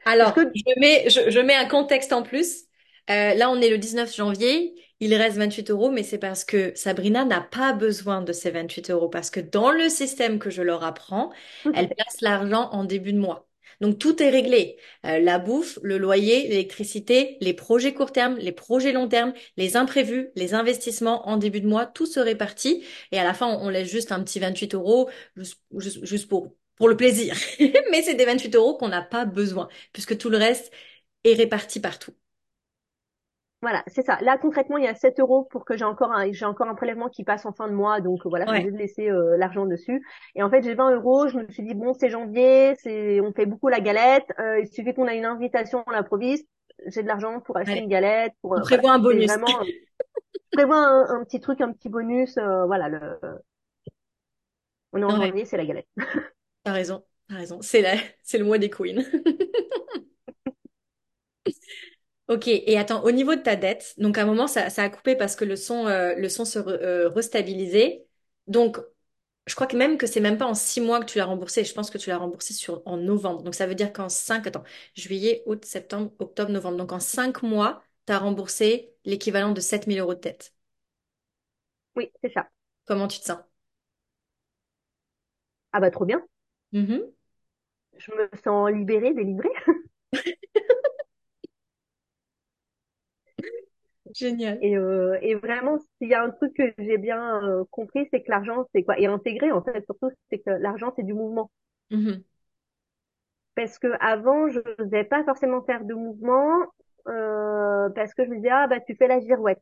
Alors, 0.06 0.34
que, 0.34 0.42
je 0.54 0.80
mets, 0.80 1.10
je, 1.10 1.30
je 1.30 1.40
mets 1.40 1.56
un 1.56 1.68
contexte 1.68 2.12
en 2.14 2.24
plus. 2.24 2.64
Euh, 3.10 3.34
là, 3.34 3.50
on 3.50 3.62
est 3.62 3.70
le 3.70 3.78
19 3.78 4.14
janvier. 4.16 4.74
Il 5.04 5.14
reste 5.16 5.36
28 5.36 5.70
euros, 5.70 5.92
mais 5.92 6.02
c'est 6.02 6.18
parce 6.18 6.46
que 6.46 6.72
Sabrina 6.76 7.26
n'a 7.26 7.42
pas 7.42 7.74
besoin 7.74 8.22
de 8.22 8.32
ces 8.32 8.52
28 8.52 8.90
euros. 8.90 9.10
Parce 9.10 9.30
que 9.30 9.42
dans 9.42 9.70
le 9.70 9.90
système 9.90 10.40
que 10.40 10.50
je 10.50 10.62
leur 10.62 10.86
apprends, 10.86 11.30
elle 11.76 11.90
place 11.90 12.22
l'argent 12.22 12.70
en 12.72 12.86
début 12.86 13.12
de 13.12 13.20
mois. 13.20 13.50
Donc, 13.82 14.00
tout 14.00 14.24
est 14.24 14.30
réglé. 14.30 14.78
Euh, 15.06 15.20
la 15.20 15.40
bouffe, 15.40 15.78
le 15.84 15.98
loyer, 15.98 16.48
l'électricité, 16.48 17.38
les 17.42 17.54
projets 17.54 17.94
court 17.94 18.14
terme, 18.14 18.38
les 18.38 18.54
projets 18.54 18.94
long 18.94 19.10
terme, 19.10 19.34
les 19.58 19.76
imprévus, 19.76 20.30
les 20.36 20.54
investissements 20.54 21.28
en 21.28 21.36
début 21.36 21.60
de 21.60 21.68
mois, 21.68 21.86
tout 21.86 22.06
se 22.06 22.22
répartit. 22.22 22.86
Et 23.12 23.20
à 23.20 23.26
la 23.26 23.34
fin, 23.34 23.48
on, 23.48 23.68
laisse 23.68 23.90
juste 23.90 24.14
un 24.14 24.24
petit 24.24 24.40
28 24.40 24.74
euros 24.76 25.10
juste, 25.36 25.60
juste, 25.80 26.06
juste 26.06 26.30
pour, 26.30 26.56
pour 26.78 26.88
le 26.88 26.96
plaisir. 26.96 27.36
Mais 27.92 28.04
c'est 28.04 28.16
des 28.16 28.26
28 28.26 28.56
euros 28.56 28.78
qu'on 28.78 28.88
n'a 28.88 29.02
pas 29.02 29.26
besoin 29.26 29.68
puisque 29.92 30.18
tout 30.18 30.30
le 30.30 30.38
reste 30.38 30.72
est 31.26 31.34
réparti 31.34 31.82
partout. 31.82 32.14
Voilà, 33.63 33.84
c'est 33.88 34.03
ça. 34.03 34.20
Là, 34.22 34.38
concrètement, 34.38 34.77
il 34.77 34.84
y 34.86 34.88
a 34.88 34.96
7 34.96 35.20
euros 35.22 35.46
pour 35.50 35.65
que 35.65 35.77
j'ai 35.77 35.86
encore 35.86 36.12
un, 36.13 36.32
j'ai 36.34 36.46
encore 36.46 36.67
un 36.67 36.75
prélèvement 36.75 37.10
qui 37.10 37.24
passe 37.24 37.46
en 37.46 37.53
fin 37.53 37.67
de 37.70 37.74
mois. 37.74 38.01
Donc, 38.01 38.22
voilà, 38.25 38.46
je 38.46 38.51
Ouais. 38.51 38.53
obligée 38.53 38.72
de 38.72 38.77
laisser 38.77 39.10
euh, 39.10 39.38
l'argent 39.38 39.65
dessus. 39.65 40.05
Et 40.36 40.43
en 40.43 40.50
fait, 40.51 40.63
j'ai 40.63 40.75
20 40.75 40.91
euros. 40.96 41.27
Je 41.29 41.38
me 41.39 41.48
suis 41.50 41.63
dit, 41.63 41.74
bon, 41.74 41.93
c'est 41.93 42.10
janvier, 42.12 42.75
c'est, 42.84 43.22
on 43.22 43.34
fait 43.34 43.48
beaucoup 43.48 43.70
la 43.70 43.82
galette. 43.82 44.25
Euh, 44.39 44.60
il 44.62 44.67
suffit 44.67 44.93
qu'on 44.93 45.08
ait 45.08 45.17
une 45.17 45.25
invitation 45.25 45.84
à 45.84 45.93
l'improviste. 45.93 46.48
J'ai 46.88 47.03
de 47.03 47.08
l'argent 47.08 47.41
pour 47.41 47.58
acheter 47.58 47.79
Allez, 47.79 47.79
une 47.79 47.89
galette. 47.89 48.34
Pour, 48.41 48.53
on 48.55 48.62
euh, 48.62 48.65
voilà. 48.67 48.84
prévoit 48.84 48.93
un 48.93 49.00
bonus. 49.00 49.39
vraiment, 49.39 49.62
euh, 49.62 49.65
je 50.46 50.51
prévois 50.62 50.77
un, 50.77 51.22
un 51.22 51.25
petit 51.25 51.39
truc, 51.41 51.62
un 51.62 51.74
petit 51.74 51.89
bonus. 51.89 52.38
euh, 52.38 52.65
voilà, 52.67 52.89
le, 52.89 53.20
on 54.93 55.01
est 55.01 55.05
en 55.05 55.15
Ouais, 55.15 55.15
janvier, 55.15 55.46
c'est 55.46 55.58
la 55.58 55.65
galette. 55.65 55.88
t'as 56.63 56.72
raison, 56.74 57.03
t'as 57.27 57.36
raison. 57.36 57.62
C'est 57.62 57.82
la... 57.82 57.96
c'est 58.24 58.38
le 58.38 58.46
mois 58.46 58.58
des 58.58 58.70
queens. 58.70 59.03
Ok, 62.30 62.48
et 62.48 62.77
attends, 62.77 63.03
au 63.03 63.12
niveau 63.12 63.36
de 63.36 63.42
ta 63.42 63.58
dette, 63.58 63.94
donc 63.98 64.18
à 64.18 64.22
un 64.22 64.25
moment 64.25 64.48
ça, 64.48 64.70
ça 64.70 64.84
a 64.84 64.89
coupé 64.89 65.15
parce 65.15 65.36
que 65.36 65.44
le 65.44 65.58
son, 65.58 65.88
euh, 65.88 66.15
le 66.15 66.30
son 66.30 66.46
se 66.46 66.58
re- 66.58 66.70
euh, 66.82 67.10
restabilisait. 67.10 68.06
Donc 68.48 68.80
je 69.48 69.56
crois 69.56 69.68
que 69.68 69.77
même 69.77 69.98
que 69.98 70.08
c'est 70.08 70.22
même 70.22 70.38
pas 70.38 70.46
en 70.48 70.53
six 70.56 70.82
mois 70.82 71.00
que 71.01 71.06
tu 71.06 71.18
l'as 71.20 71.25
remboursé, 71.25 71.65
je 71.65 71.74
pense 71.74 71.92
que 71.92 71.98
tu 71.98 72.10
l'as 72.10 72.18
remboursé 72.18 72.53
sur, 72.53 72.82
en 72.88 72.98
novembre. 72.98 73.44
Donc 73.44 73.56
ça 73.56 73.68
veut 73.68 73.75
dire 73.75 73.94
qu'en 73.94 74.10
cinq, 74.10 74.48
attends, 74.48 74.63
juillet, 74.96 75.44
août, 75.48 75.65
septembre, 75.65 76.12
octobre, 76.20 76.51
novembre. 76.51 76.77
Donc 76.77 76.94
en 76.94 77.00
cinq 77.01 77.44
mois, 77.44 77.84
tu 78.08 78.13
as 78.13 78.20
remboursé 78.20 78.94
l'équivalent 79.06 79.51
de 79.53 79.62
7000 79.62 80.00
euros 80.00 80.15
de 80.15 80.22
dette. 80.22 80.53
Oui, 81.96 82.12
c'est 82.22 82.32
ça. 82.34 82.50
Comment 82.86 83.08
tu 83.08 83.20
te 83.20 83.25
sens? 83.25 83.39
Ah 85.72 85.80
bah, 85.80 85.92
trop 85.92 86.06
bien. 86.06 86.22
Mhm. 86.72 87.13
Je 87.98 88.12
me 88.12 88.30
sens 88.44 88.70
libérée, 88.72 89.13
délivrée. 89.15 89.50
Génial. 94.13 94.58
Et, 94.62 94.77
euh, 94.77 95.17
et 95.22 95.36
vraiment, 95.36 95.77
s'il 95.98 96.10
y 96.10 96.13
a 96.13 96.24
un 96.24 96.29
truc 96.29 96.53
que 96.55 96.74
j'ai 96.77 96.98
bien 96.98 97.43
euh, 97.43 97.63
compris, 97.72 98.08
c'est 98.12 98.22
que 98.22 98.29
l'argent, 98.29 98.65
c'est 98.74 98.84
quoi? 98.84 99.00
Et 99.00 99.08
intégré, 99.08 99.51
en 99.51 99.62
fait, 99.63 99.84
surtout, 99.86 100.12
c'est 100.29 100.39
que 100.39 100.51
l'argent, 100.51 100.93
c'est 100.96 101.03
du 101.03 101.13
mouvement. 101.13 101.50
Mhm. 101.91 102.24
Parce 103.55 103.77
que 103.79 103.88
avant, 104.00 104.50
je 104.50 104.60
n'osais 104.79 105.03
pas 105.03 105.24
forcément 105.24 105.62
faire 105.63 105.86
de 105.86 105.93
mouvement, 105.93 106.60
euh, 107.08 107.89
parce 107.89 108.13
que 108.13 108.25
je 108.25 108.29
me 108.29 108.38
disais, 108.38 108.50
ah, 108.51 108.67
bah, 108.67 108.79
tu 108.79 108.96
fais 108.96 109.08
la 109.08 109.20
girouette. 109.20 109.62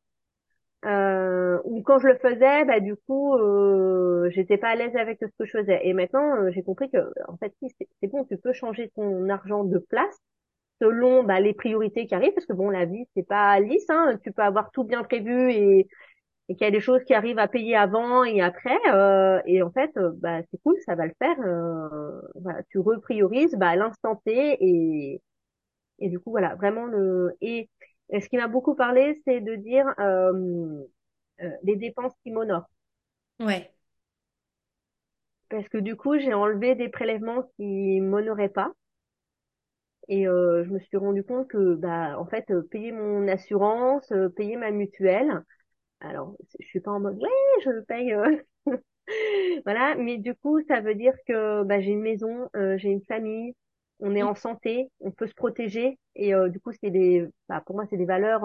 Euh, 0.85 1.59
ou 1.65 1.83
quand 1.83 1.99
je 1.99 2.07
le 2.07 2.17
faisais, 2.17 2.65
bah, 2.65 2.79
du 2.79 2.95
coup, 2.95 3.35
euh, 3.37 4.29
j'étais 4.31 4.57
pas 4.57 4.69
à 4.69 4.75
l'aise 4.75 4.95
avec 4.95 5.19
ce 5.21 5.27
que 5.37 5.45
je 5.45 5.51
faisais. 5.51 5.81
Et 5.87 5.93
maintenant, 5.93 6.49
j'ai 6.51 6.63
compris 6.63 6.89
que, 6.89 6.97
en 7.27 7.37
fait, 7.37 7.53
si, 7.61 7.69
c'est 8.01 8.07
bon, 8.07 8.25
tu 8.25 8.37
peux 8.37 8.53
changer 8.53 8.91
ton 8.95 9.29
argent 9.29 9.63
de 9.63 9.77
place 9.79 10.17
selon 10.81 11.23
bah, 11.23 11.39
les 11.41 11.53
priorités 11.53 12.07
qui 12.07 12.15
arrivent, 12.15 12.33
parce 12.33 12.47
que 12.47 12.53
bon, 12.53 12.69
la 12.71 12.85
vie, 12.85 13.05
c'est 13.15 13.27
pas 13.27 13.59
lisse, 13.61 13.85
hein. 13.89 14.17
Tu 14.23 14.31
peux 14.33 14.43
avoir 14.43 14.71
tout 14.71 14.83
bien 14.85 15.03
prévu 15.03 15.51
et 15.53 15.87
et 16.49 16.55
qu'il 16.55 16.65
y 16.65 16.67
a 16.67 16.71
des 16.71 16.81
choses 16.81 17.03
qui 17.05 17.13
arrivent 17.13 17.39
à 17.39 17.47
payer 17.47 17.75
avant 17.75 18.23
et 18.23 18.41
après 18.41 18.77
euh, 18.89 19.41
et 19.45 19.61
en 19.63 19.71
fait 19.71 19.91
euh, 19.97 20.11
bah 20.15 20.41
c'est 20.51 20.61
cool 20.63 20.75
ça 20.85 20.95
va 20.95 21.05
le 21.05 21.13
faire 21.19 21.37
euh, 21.45 22.21
voilà 22.35 22.63
tu 22.69 22.79
repriorises 22.79 23.55
bah 23.55 23.69
à 23.69 23.75
l'instant 23.77 24.17
T 24.25 24.57
et 24.59 25.21
et 25.99 26.09
du 26.09 26.19
coup 26.19 26.31
voilà 26.31 26.55
vraiment 26.55 26.85
le 26.85 27.35
et, 27.41 27.69
et 28.11 28.21
ce 28.21 28.29
qui 28.29 28.37
m'a 28.37 28.47
beaucoup 28.47 28.75
parlé 28.75 29.21
c'est 29.25 29.41
de 29.41 29.55
dire 29.55 29.85
euh, 29.99 30.83
euh, 31.43 31.49
les 31.63 31.75
dépenses 31.77 32.13
qui 32.23 32.31
m'honorent 32.31 32.69
Ouais. 33.39 33.73
parce 35.49 35.69
que 35.69 35.77
du 35.77 35.95
coup 35.95 36.17
j'ai 36.17 36.33
enlevé 36.33 36.73
des 36.73 36.89
prélèvements 36.89 37.43
qui 37.55 38.01
m'honoraient 38.01 38.49
pas 38.49 38.71
et 40.07 40.27
euh, 40.27 40.63
je 40.65 40.69
me 40.71 40.79
suis 40.79 40.97
rendu 40.97 41.23
compte 41.23 41.47
que 41.47 41.75
bah 41.75 42.17
en 42.19 42.25
fait 42.25 42.49
euh, 42.51 42.61
payer 42.63 42.91
mon 42.91 43.27
assurance 43.27 44.11
euh, 44.11 44.29
payer 44.29 44.57
ma 44.57 44.71
mutuelle 44.71 45.43
alors 46.01 46.35
je 46.59 46.65
suis 46.67 46.81
pas 46.81 46.91
en 46.91 46.99
mode 47.01 47.17
ouais 47.21 47.29
je 47.65 47.81
paye 47.85 48.13
euh, 48.13 48.37
Voilà, 49.65 49.95
mais 49.95 50.17
du 50.17 50.35
coup, 50.35 50.61
ça 50.67 50.81
veut 50.81 50.95
dire 50.95 51.13
que 51.27 51.63
bah, 51.63 51.81
j'ai 51.81 51.91
une 51.91 52.01
maison, 52.01 52.49
euh, 52.55 52.77
j'ai 52.77 52.89
une 52.89 53.03
famille, 53.05 53.53
on 53.99 54.15
est 54.15 54.23
en 54.23 54.35
santé, 54.35 54.89
on 54.99 55.11
peut 55.11 55.27
se 55.27 55.33
protéger 55.33 55.99
et 56.15 56.33
euh, 56.33 56.49
du 56.49 56.59
coup, 56.59 56.71
c'est 56.81 56.89
des, 56.91 57.27
bah, 57.49 57.61
pour 57.65 57.75
moi, 57.75 57.85
c'est 57.89 57.97
des 57.97 58.05
valeurs. 58.05 58.41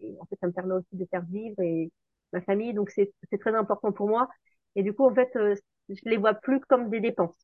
et 0.00 0.16
en 0.20 0.26
fait, 0.26 0.36
ça 0.40 0.46
me 0.46 0.52
permet 0.52 0.74
aussi 0.74 0.86
de 0.96 1.06
faire 1.10 1.22
vivre 1.24 1.60
et 1.60 1.90
ma 2.32 2.40
famille, 2.42 2.74
donc 2.74 2.90
c'est 2.90 3.12
c'est 3.30 3.38
très 3.38 3.54
important 3.54 3.92
pour 3.92 4.08
moi. 4.08 4.28
Et 4.76 4.82
du 4.82 4.92
coup, 4.92 5.04
en 5.06 5.14
fait, 5.14 5.30
euh, 5.36 5.54
je 5.88 6.00
les 6.04 6.16
vois 6.16 6.34
plus 6.34 6.60
comme 6.60 6.90
des 6.90 7.00
dépenses. 7.00 7.36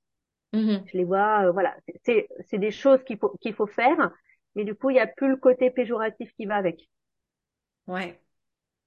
Mhm. 0.53 0.87
Je 0.87 0.97
les 0.99 1.05
vois, 1.05 1.47
euh, 1.47 1.53
voilà, 1.53 1.77
c'est 2.05 2.29
c'est 2.49 2.59
des 2.59 2.71
choses 2.71 3.03
qu'il 3.05 3.19
faut 3.19 3.37
qu'il 3.41 3.55
faut 3.55 3.67
faire, 3.67 4.11
mais 4.55 4.65
du 4.65 4.75
coup, 4.75 4.91
il 4.91 4.97
y 4.97 5.01
a 5.01 5.07
plus 5.07 5.29
le 5.29 5.37
côté 5.37 5.71
péjoratif 5.71 6.33
qui 6.35 6.47
va 6.47 6.57
avec. 6.57 6.89
Ouais. 7.87 8.21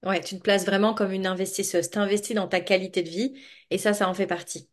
Ouais, 0.04 0.20
tu 0.22 0.36
te 0.38 0.42
places 0.42 0.66
vraiment 0.66 0.94
comme 0.94 1.12
une 1.12 1.26
investisseuse. 1.26 1.90
T'investis 1.90 2.36
dans 2.36 2.48
ta 2.48 2.60
qualité 2.60 3.02
de 3.02 3.08
vie 3.10 3.34
et 3.70 3.78
ça, 3.78 3.94
ça 3.94 4.08
en 4.08 4.14
fait 4.14 4.26
partie. 4.28 4.70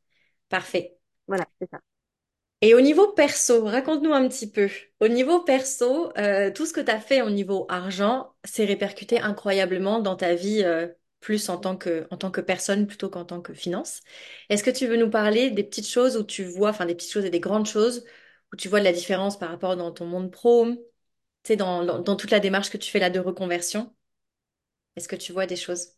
Parfait. 0.49 0.97
Voilà, 1.27 1.45
c'est 1.59 1.69
ça. 1.69 1.79
Et 2.61 2.73
au 2.73 2.81
niveau 2.81 3.11
perso, 3.13 3.65
raconte-nous 3.65 4.13
un 4.13 4.27
petit 4.27 4.49
peu. 4.51 4.67
Au 4.99 5.07
niveau 5.07 5.41
perso, 5.43 6.11
euh, 6.17 6.51
tout 6.51 6.65
ce 6.65 6.73
que 6.73 6.81
tu 6.81 6.89
as 6.91 6.99
fait 6.99 7.21
au 7.21 7.29
niveau 7.29 7.65
argent 7.69 8.33
s'est 8.43 8.65
répercuté 8.65 9.19
incroyablement 9.19 9.99
dans 9.99 10.15
ta 10.15 10.33
vie, 10.33 10.63
euh, 10.63 10.87
plus 11.27 11.49
en 11.49 11.57
tant 11.59 11.77
que, 11.77 12.07
en 12.11 12.17
tant 12.17 12.31
que 12.31 12.41
personne 12.41 12.87
plutôt 12.87 13.09
qu'en 13.09 13.25
tant 13.25 13.41
que 13.41 13.53
finance. 13.53 14.01
Est-ce 14.49 14.63
que 14.63 14.71
tu 14.71 14.87
veux 14.87 14.97
nous 14.97 15.09
parler 15.09 15.51
des 15.51 15.63
petites 15.65 15.87
choses 15.89 16.17
où 16.17 16.23
tu 16.23 16.45
vois, 16.45 16.69
enfin 16.69 16.85
des 16.85 16.95
petites 16.95 17.11
choses 17.11 17.25
et 17.25 17.29
des 17.31 17.41
grandes 17.41 17.67
choses 17.67 18.05
où 18.53 18.55
tu 18.55 18.69
vois 18.69 18.79
de 18.79 18.85
la 18.85 18.93
différence 18.93 19.37
par 19.39 19.49
rapport 19.49 19.75
dans 19.75 19.91
ton 19.91 20.05
monde 20.05 20.31
pro, 20.31 20.65
tu 20.67 20.77
sais, 21.45 21.55
dans, 21.57 21.83
dans, 21.85 21.99
dans 21.99 22.15
toute 22.17 22.31
la 22.31 22.39
démarche 22.41 22.69
que 22.71 22.77
tu 22.77 22.91
fais 22.91 22.99
là 22.99 23.09
de 23.11 23.19
reconversion? 23.19 23.95
Est-ce 24.97 25.07
que 25.07 25.15
tu 25.15 25.31
vois 25.31 25.45
des 25.47 25.55
choses? 25.55 25.93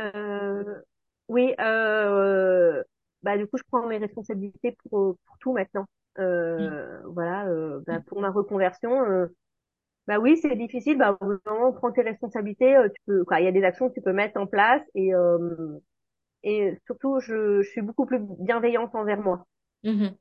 Euh, 0.00 0.82
oui, 1.28 1.54
euh, 1.60 2.82
bah 3.22 3.36
du 3.38 3.46
coup, 3.46 3.56
je 3.58 3.62
prends 3.68 3.86
mes 3.86 3.98
responsabilités 3.98 4.76
pour, 4.90 5.16
pour 5.26 5.38
tout 5.40 5.52
maintenant. 5.52 5.86
Euh, 6.18 7.00
voilà, 7.06 7.46
euh, 7.48 7.80
bah, 7.86 8.00
pour 8.00 8.20
ma 8.20 8.30
reconversion, 8.30 9.28
bah 10.06 10.18
oui, 10.18 10.36
c'est 10.40 10.56
difficile. 10.56 10.98
Bah, 10.98 11.16
au 11.20 11.24
bout 11.24 11.38
d'un 11.44 11.52
moment, 11.54 11.72
prends 11.72 11.92
tes 11.92 12.02
responsabilités. 12.02 12.76
euh, 12.76 12.88
tu 12.88 13.00
peux, 13.06 13.24
quoi, 13.24 13.40
il 13.40 13.44
y 13.44 13.48
a 13.48 13.52
des 13.52 13.64
actions 13.64 13.88
que 13.88 13.94
tu 13.94 14.02
peux 14.02 14.12
mettre 14.12 14.38
en 14.40 14.46
place 14.46 14.82
et 14.94 15.14
euh, 15.14 15.78
et 16.44 16.78
surtout, 16.86 17.20
je, 17.20 17.62
je 17.62 17.70
suis 17.70 17.82
beaucoup 17.82 18.06
plus 18.06 18.20
bienveillante 18.40 18.94
envers 18.94 19.20
moi. 19.20 19.46
Mhm. 19.82 20.16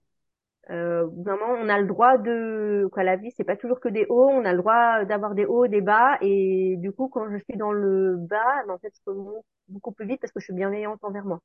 Euh, 0.70 1.10
moment, 1.12 1.46
on 1.60 1.68
a 1.70 1.80
le 1.80 1.88
droit 1.88 2.18
de, 2.18 2.88
quoi, 2.92 3.04
la 3.04 3.18
vie, 3.18 3.32
c'est 3.36 3.44
pas 3.44 3.58
toujours 3.58 3.80
que 3.82 3.90
des 3.90 4.06
hauts. 4.10 4.30
On 4.30 4.46
a 4.46 4.54
le 4.54 4.60
droit 4.60 5.04
d'avoir 5.06 5.36
des 5.36 5.46
hauts, 5.46 5.68
des 5.68 5.82
bas. 5.82 6.18
Et 6.22 6.76
du 6.78 6.92
coup, 6.94 7.10
quand 7.10 7.30
je 7.32 7.38
suis 7.50 7.58
dans 7.58 7.72
le 7.74 8.16
bas, 8.18 8.64
bah, 8.68 8.74
en 8.74 8.78
fait, 8.80 8.94
je 9.06 9.12
remonte 9.12 9.44
beaucoup 9.68 9.92
plus 9.92 10.06
vite 10.08 10.22
parce 10.22 10.32
que 10.32 10.40
je 10.40 10.46
suis 10.46 10.54
bienveillante 10.54 11.04
envers 11.04 11.26
moi. 11.26 11.40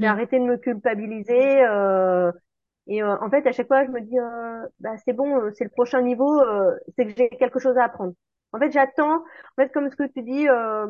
J'ai 0.00 0.06
Mhm. 0.06 0.08
arrêté 0.08 0.38
de 0.40 0.44
me 0.44 0.58
culpabiliser. 0.58 1.62
euh, 1.64 2.32
et 2.86 3.02
euh, 3.02 3.16
en 3.20 3.30
fait, 3.30 3.46
à 3.46 3.52
chaque 3.52 3.66
fois, 3.68 3.84
je 3.84 3.90
me 3.90 4.00
dis, 4.00 4.18
euh, 4.18 4.66
bah, 4.80 4.96
c'est 5.04 5.12
bon, 5.12 5.40
euh, 5.40 5.50
c'est 5.56 5.64
le 5.64 5.70
prochain 5.70 6.02
niveau, 6.02 6.40
euh, 6.42 6.72
c'est 6.96 7.06
que 7.06 7.12
j'ai 7.16 7.28
quelque 7.30 7.58
chose 7.58 7.76
à 7.78 7.84
apprendre. 7.84 8.14
En 8.52 8.58
fait, 8.58 8.70
j'attends, 8.70 9.16
en 9.18 9.22
fait, 9.62 9.70
comme 9.72 9.90
ce 9.90 9.96
que 9.96 10.04
tu 10.04 10.22
dis, 10.22 10.48
euh, 10.48 10.86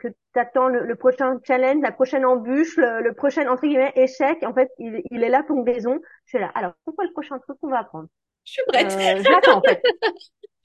que 0.00 0.08
tu 0.08 0.14
attends 0.40 0.68
le, 0.68 0.84
le 0.84 0.94
prochain 0.96 1.38
challenge, 1.46 1.82
la 1.82 1.92
prochaine 1.92 2.24
embûche, 2.24 2.76
le, 2.78 3.02
le 3.02 3.12
prochain, 3.14 3.46
entre 3.48 3.62
guillemets, 3.66 3.92
échec. 3.96 4.42
En 4.44 4.54
fait, 4.54 4.70
il, 4.78 5.02
il 5.10 5.22
est 5.22 5.28
là 5.28 5.42
pour 5.42 5.56
une 5.56 5.68
raison. 5.70 6.00
Je 6.24 6.30
suis 6.30 6.38
là. 6.38 6.50
Alors, 6.54 6.72
pourquoi 6.84 7.04
le 7.04 7.12
prochain 7.12 7.38
truc 7.38 7.58
qu'on 7.60 7.68
va 7.70 7.80
apprendre? 7.80 8.08
Je 8.44 8.52
suis 8.52 8.62
prête. 8.68 8.96
Je 9.18 9.30
l'attends, 9.30 9.58
en 9.58 9.62
fait. 9.62 9.80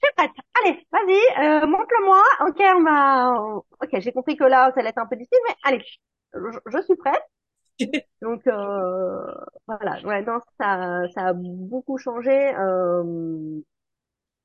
Je 0.02 0.08
suis 0.08 0.14
prête. 0.16 0.30
Allez, 0.62 0.86
vas-y, 0.92 1.44
euh, 1.46 1.66
montre-le-moi. 1.66 2.22
Ok, 2.48 2.56
on 2.76 2.82
va, 2.82 3.62
ok, 3.82 4.00
j'ai 4.00 4.12
compris 4.12 4.36
que 4.36 4.44
là, 4.44 4.70
ça 4.74 4.80
allait 4.80 4.90
être 4.90 4.98
un 4.98 5.06
peu 5.06 5.16
difficile, 5.16 5.38
mais 5.48 5.54
allez, 5.64 5.84
je, 6.34 6.58
je 6.66 6.82
suis 6.82 6.96
prête. 6.96 7.22
Donc 8.22 8.46
euh, 8.46 9.34
voilà, 9.66 10.00
ouais, 10.04 10.22
non, 10.22 10.38
ça, 10.60 11.02
ça 11.14 11.28
a 11.28 11.32
beaucoup 11.34 11.98
changé. 11.98 12.30
Euh, 12.56 13.60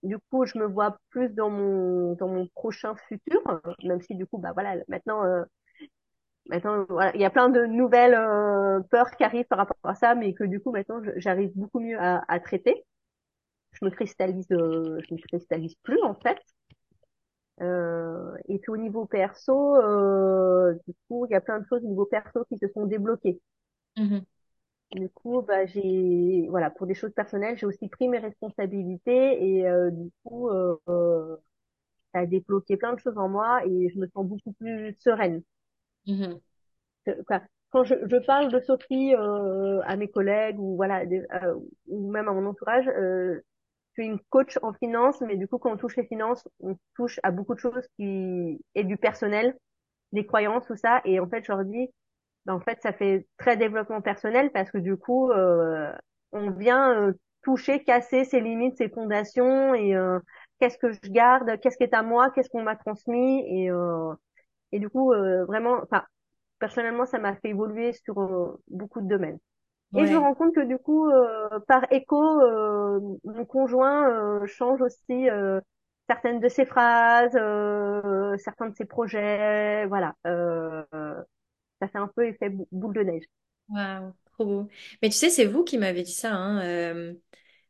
du 0.03 0.17
coup, 0.31 0.45
je 0.45 0.57
me 0.57 0.65
vois 0.65 0.97
plus 1.09 1.29
dans 1.29 1.49
mon 1.49 2.13
dans 2.15 2.27
mon 2.27 2.47
prochain 2.47 2.95
futur, 3.09 3.41
même 3.83 4.01
si 4.01 4.15
du 4.15 4.25
coup, 4.27 4.37
bah 4.39 4.51
voilà, 4.53 4.75
maintenant, 4.89 5.23
euh, 5.25 5.43
maintenant, 6.49 6.85
voilà, 6.89 7.13
il 7.15 7.21
y 7.21 7.25
a 7.25 7.29
plein 7.29 7.49
de 7.49 7.65
nouvelles 7.65 8.13
euh, 8.15 8.79
peurs 8.91 9.11
qui 9.11 9.23
arrivent 9.23 9.45
par 9.47 9.57
rapport 9.59 9.77
à 9.83 9.95
ça, 9.95 10.15
mais 10.15 10.33
que 10.33 10.43
du 10.43 10.59
coup, 10.61 10.71
maintenant, 10.71 11.01
j'arrive 11.17 11.51
beaucoup 11.55 11.79
mieux 11.79 11.99
à, 11.99 12.23
à 12.27 12.39
traiter. 12.39 12.85
Je 13.73 13.85
me 13.85 13.91
cristallise, 13.91 14.47
euh, 14.51 14.99
je 15.09 15.15
me 15.15 15.19
cristallise 15.21 15.75
plus 15.83 16.01
en 16.03 16.15
fait. 16.15 16.39
Euh, 17.61 18.35
et 18.47 18.59
puis 18.59 18.71
au 18.71 18.77
niveau 18.77 19.05
perso, 19.05 19.75
euh, 19.77 20.73
du 20.87 20.93
coup, 21.07 21.25
il 21.27 21.31
y 21.33 21.35
a 21.35 21.41
plein 21.41 21.59
de 21.59 21.65
choses 21.67 21.83
au 21.83 21.87
niveau 21.87 22.05
perso 22.05 22.45
qui 22.45 22.57
se 22.57 22.67
sont 22.69 22.85
débloquées. 22.85 23.41
Mhm. 23.97 24.25
Du 24.93 25.09
coup, 25.09 25.41
bah, 25.41 25.65
j'ai, 25.65 26.47
voilà, 26.49 26.69
pour 26.71 26.87
des 26.87 26.95
choses 26.95 27.13
personnelles, 27.13 27.57
j'ai 27.57 27.65
aussi 27.65 27.89
pris 27.89 28.07
mes 28.07 28.19
responsabilités 28.19 29.57
et 29.57 29.67
euh, 29.67 29.91
du 29.91 30.09
coup, 30.23 30.49
euh, 30.49 30.77
ça 32.13 32.19
a 32.21 32.25
débloqué 32.25 32.77
plein 32.77 32.93
de 32.93 32.99
choses 32.99 33.17
en 33.17 33.29
moi 33.29 33.65
et 33.65 33.89
je 33.89 33.99
me 33.99 34.07
sens 34.07 34.25
beaucoup 34.27 34.53
plus 34.53 34.93
sereine. 34.99 35.43
Quoi, 37.25 37.41
Quand 37.71 37.83
je, 37.83 37.95
je 38.09 38.17
parle 38.17 38.51
de 38.51 38.59
Sophie 38.59 39.15
euh, 39.15 39.81
à 39.85 39.95
mes 39.95 40.09
collègues 40.09 40.59
ou 40.59 40.75
voilà, 40.75 41.05
des- 41.05 41.23
euh, 41.43 41.55
ou 41.87 42.11
même 42.11 42.27
à 42.27 42.33
mon 42.33 42.45
entourage, 42.45 42.87
euh, 42.87 43.41
suis 44.01 44.05
une 44.07 44.19
coach 44.29 44.57
en 44.61 44.73
finance, 44.73 45.21
mais 45.21 45.37
du 45.37 45.47
coup, 45.47 45.57
quand 45.57 45.71
on 45.73 45.77
touche 45.77 45.95
les 45.97 46.05
finances, 46.07 46.47
on 46.59 46.77
touche 46.95 47.19
à 47.23 47.31
beaucoup 47.31 47.55
de 47.55 47.59
choses 47.59 47.87
qui 47.97 48.59
et 48.75 48.83
du 48.83 48.97
personnel, 48.97 49.57
des 50.13 50.25
croyances, 50.25 50.65
tout 50.67 50.75
ça. 50.77 51.01
Et 51.05 51.19
en 51.19 51.27
fait, 51.29 51.45
je 51.45 51.51
leur 51.51 51.65
dis, 51.65 51.89
ben, 52.45 52.55
en 52.55 52.59
fait, 52.61 52.81
ça 52.81 52.93
fait 52.93 53.27
très 53.37 53.57
développement 53.57 54.01
personnel 54.01 54.51
parce 54.51 54.71
que 54.71 54.77
du 54.79 54.97
coup, 54.97 55.31
euh, 55.31 55.91
on 56.31 56.51
vient 56.51 56.93
euh, 57.09 57.13
toucher, 57.43 57.83
casser 57.83 58.25
ses 58.25 58.41
limites, 58.41 58.77
ses 58.77 58.89
fondations 58.89 59.73
et 59.75 59.95
euh, 59.95 60.19
qu'est-ce 60.59 60.77
que 60.77 60.91
je 60.91 60.99
garde, 61.11 61.59
qu'est-ce 61.61 61.77
qui 61.77 61.83
est 61.83 61.93
à 61.93 62.03
moi, 62.03 62.31
qu'est-ce 62.31 62.49
qu'on 62.49 62.63
m'a 62.63 62.75
transmis 62.75 63.43
et 63.47 63.69
euh, 63.71 64.13
et 64.73 64.79
du 64.79 64.89
coup, 64.89 65.13
vraiment, 65.47 65.79
enfin, 65.83 66.03
personnellement, 66.59 67.05
ça 67.05 67.19
m'a 67.19 67.35
fait 67.37 67.49
évoluer 67.49 67.93
sur 67.93 68.15
beaucoup 68.69 69.01
de 69.01 69.07
domaines. 69.07 69.39
Et 69.95 70.05
je 70.05 70.13
me 70.13 70.17
rends 70.17 70.33
compte 70.33 70.53
que 70.53 70.65
du 70.65 70.77
coup, 70.77 71.09
euh, 71.09 71.59
par 71.67 71.85
écho, 71.91 72.21
euh, 72.41 72.99
mon 73.23 73.45
conjoint 73.45 74.09
euh, 74.09 74.45
change 74.45 74.81
aussi 74.81 75.27
certaines 76.09 76.39
de 76.39 76.47
ses 76.47 76.65
phrases, 76.65 77.33
certains 78.41 78.67
de 78.69 78.75
ses 78.75 78.85
projets, 78.85 79.85
voilà. 79.87 80.15
ça 80.23 81.87
fait 81.87 81.97
un 81.97 82.09
peu 82.15 82.27
effet 82.27 82.49
boule 82.71 82.93
de 82.95 83.01
neige. 83.01 83.23
Waouh, 83.69 84.13
trop 84.33 84.45
beau. 84.45 84.67
Mais 85.01 85.09
tu 85.09 85.15
sais, 85.15 85.29
c'est 85.29 85.45
vous 85.45 85.63
qui 85.63 85.77
m'avez 85.77 86.03
dit 86.03 86.13
ça. 86.13 86.33
Hein, 86.33 87.13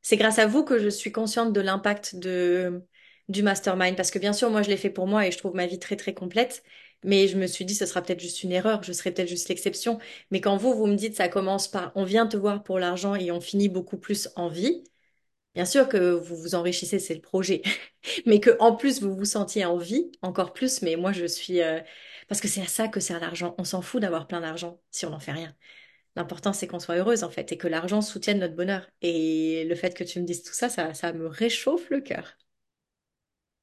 c'est 0.02 0.18
grâce 0.18 0.40
à 0.40 0.48
vous 0.48 0.64
que 0.64 0.80
je 0.80 0.90
suis 0.90 1.12
consciente 1.12 1.54
de 1.54 1.62
l'impact 1.62 2.16
de 2.16 2.84
du 3.28 3.44
mastermind 3.44 3.98
parce 3.98 4.10
que 4.10 4.20
bien 4.20 4.32
sûr, 4.32 4.50
moi, 4.50 4.62
je 4.62 4.70
l'ai 4.70 4.78
fait 4.78 4.90
pour 4.90 5.06
moi 5.06 5.28
et 5.28 5.32
je 5.32 5.38
trouve 5.38 5.54
ma 5.54 5.68
vie 5.68 5.80
très 5.80 5.98
très 5.98 6.14
complète. 6.14 6.64
Mais 7.04 7.28
je 7.28 7.38
me 7.38 7.48
suis 7.48 7.66
dit, 7.66 7.76
ce 7.76 7.86
sera 7.86 8.02
peut-être 8.02 8.20
juste 8.20 8.44
une 8.44 8.52
erreur, 8.52 8.84
je 8.84 8.92
serai 8.94 9.12
peut-être 9.12 9.30
juste 9.30 9.50
l'exception. 9.50 10.00
Mais 10.32 10.42
quand 10.42 10.58
vous, 10.58 10.74
vous 10.76 10.88
me 10.88 10.96
dites, 10.96 11.16
ça 11.16 11.30
commence 11.30 11.68
par, 11.68 11.92
on 11.96 12.04
vient 12.04 12.28
te 12.28 12.38
voir 12.38 12.64
pour 12.64 12.80
l'argent 12.80 13.16
et 13.16 13.32
on 13.32 13.40
finit 13.42 13.70
beaucoup 13.70 13.98
plus 13.98 14.30
en 14.36 14.50
vie, 14.50 14.84
bien 15.56 15.66
sûr 15.66 15.88
que 15.90 15.98
vous 16.12 16.36
vous 16.36 16.56
enrichissez, 16.56 17.00
c'est 17.00 17.16
le 17.16 17.22
projet. 17.22 17.62
mais 18.26 18.40
que 18.40 18.56
en 18.60 18.76
plus, 18.76 19.02
vous 19.02 19.16
vous 19.16 19.26
sentiez 19.26 19.66
en 19.66 19.78
vie, 19.78 20.12
encore 20.22 20.54
plus. 20.54 20.82
Mais 20.82 20.96
moi, 20.96 21.12
je 21.14 21.26
suis... 21.26 21.62
euh, 21.62 21.80
Parce 22.28 22.42
que 22.42 22.48
c'est 22.48 22.62
à 22.62 22.68
ça 22.68 22.88
que 22.88 23.00
sert 23.00 23.20
l'argent. 23.20 23.56
On 23.58 23.64
s'en 23.64 23.82
fout 23.82 24.02
d'avoir 24.02 24.28
plein 24.28 24.42
d'argent 24.42 24.82
si 24.92 25.06
on 25.06 25.12
n'en 25.12 25.20
fait 25.20 25.32
rien. 25.34 25.56
L'important, 26.18 26.54
c'est 26.54 26.68
qu'on 26.68 26.80
soit 26.80 26.96
heureuse, 26.98 27.24
en 27.24 27.30
fait, 27.32 27.52
et 27.54 27.58
que 27.58 27.68
l'argent 27.70 28.02
soutienne 28.02 28.40
notre 28.40 28.56
bonheur. 28.56 28.90
Et 29.02 29.66
le 29.70 29.76
fait 29.76 29.96
que 29.96 30.04
tu 30.04 30.20
me 30.22 30.26
dises 30.26 30.44
tout 30.44 30.54
ça, 30.54 30.70
ça, 30.70 30.94
ça 30.94 31.14
me 31.14 31.28
réchauffe 31.28 31.90
le 31.92 32.02
cœur. 32.02 32.38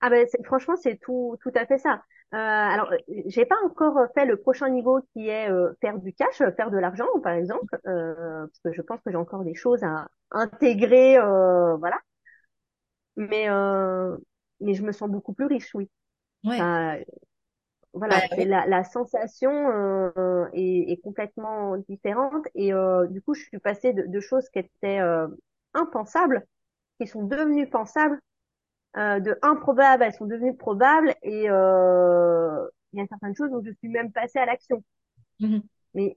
Ah 0.00 0.08
ben 0.10 0.24
franchement 0.44 0.76
c'est 0.76 0.98
tout 1.00 1.36
tout 1.42 1.50
à 1.56 1.66
fait 1.66 1.78
ça. 1.78 2.04
Euh, 2.34 2.36
alors 2.36 2.90
j'ai 3.26 3.46
pas 3.46 3.54
encore 3.64 3.96
fait 4.14 4.26
le 4.26 4.36
prochain 4.36 4.68
niveau 4.68 5.00
qui 5.12 5.28
est 5.28 5.48
euh, 5.50 5.72
faire 5.80 5.98
du 6.00 6.12
cash, 6.12 6.38
faire 6.56 6.70
de 6.70 6.78
l'argent 6.78 7.06
par 7.22 7.32
exemple, 7.34 7.78
euh, 7.86 8.46
parce 8.48 8.60
que 8.64 8.72
je 8.72 8.82
pense 8.82 9.00
que 9.02 9.10
j'ai 9.12 9.16
encore 9.16 9.44
des 9.44 9.54
choses 9.54 9.84
à 9.84 10.08
intégrer, 10.32 11.16
euh, 11.18 11.76
voilà. 11.76 12.00
Mais 13.16 13.48
euh, 13.48 14.16
mais 14.60 14.74
je 14.74 14.82
me 14.82 14.92
sens 14.92 15.08
beaucoup 15.10 15.34
plus 15.34 15.46
riche, 15.46 15.74
oui. 15.74 15.88
Ouais. 16.44 16.70
voilà, 17.92 18.20
la, 18.36 18.66
la 18.66 18.84
sensation 18.84 19.50
euh, 19.70 20.46
est, 20.52 20.92
est 20.92 20.96
complètement 21.02 21.76
différente 21.88 22.46
et 22.54 22.72
du 23.10 23.22
coup 23.22 23.34
je 23.34 23.42
suis 23.44 23.58
passée 23.60 23.92
de, 23.92 24.02
de 24.06 24.20
choses 24.20 24.48
qui 24.50 24.58
étaient 24.60 25.00
impensables, 25.74 26.44
qui 27.00 27.06
sont 27.08 27.24
devenues 27.24 27.68
pensables 27.70 28.20
euh, 28.96 29.20
de 29.20 29.38
improbables, 29.42 30.02
elles 30.04 30.14
sont 30.14 30.26
devenues 30.26 30.56
probables 30.56 31.14
et 31.22 31.50
euh, 31.50 32.66
il 32.92 33.00
y 33.00 33.02
a 33.02 33.06
certaines 33.08 33.34
choses 33.36 33.50
où 33.52 33.62
je 33.64 33.72
suis 33.72 33.88
même 33.88 34.12
passée 34.12 34.38
à 34.38 34.46
l'action. 34.46 34.82
mhm. 35.40 35.68
Mais 35.94 36.16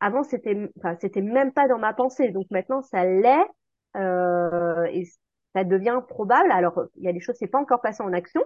avant, 0.00 0.22
c'était, 0.24 0.70
enfin, 0.78 0.96
c'était 1.00 1.22
même 1.22 1.52
pas 1.52 1.68
dans 1.68 1.78
ma 1.78 1.94
pensée. 1.94 2.30
Donc 2.30 2.46
maintenant, 2.50 2.82
ça 2.82 3.04
l'est 3.04 3.46
euh, 3.96 4.84
et 4.92 5.04
ça 5.54 5.64
devient 5.64 6.00
probable. 6.08 6.50
Alors, 6.52 6.80
il 6.96 7.04
y 7.04 7.08
a 7.08 7.12
des 7.12 7.20
choses, 7.20 7.36
c'est 7.38 7.46
pas 7.46 7.58
encore 7.60 7.80
passé 7.82 8.02
en 8.02 8.12
action, 8.12 8.42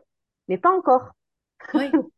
mais 0.48 0.58
pas 0.58 0.70
encore. 0.70 1.10
Oui, 1.74 1.90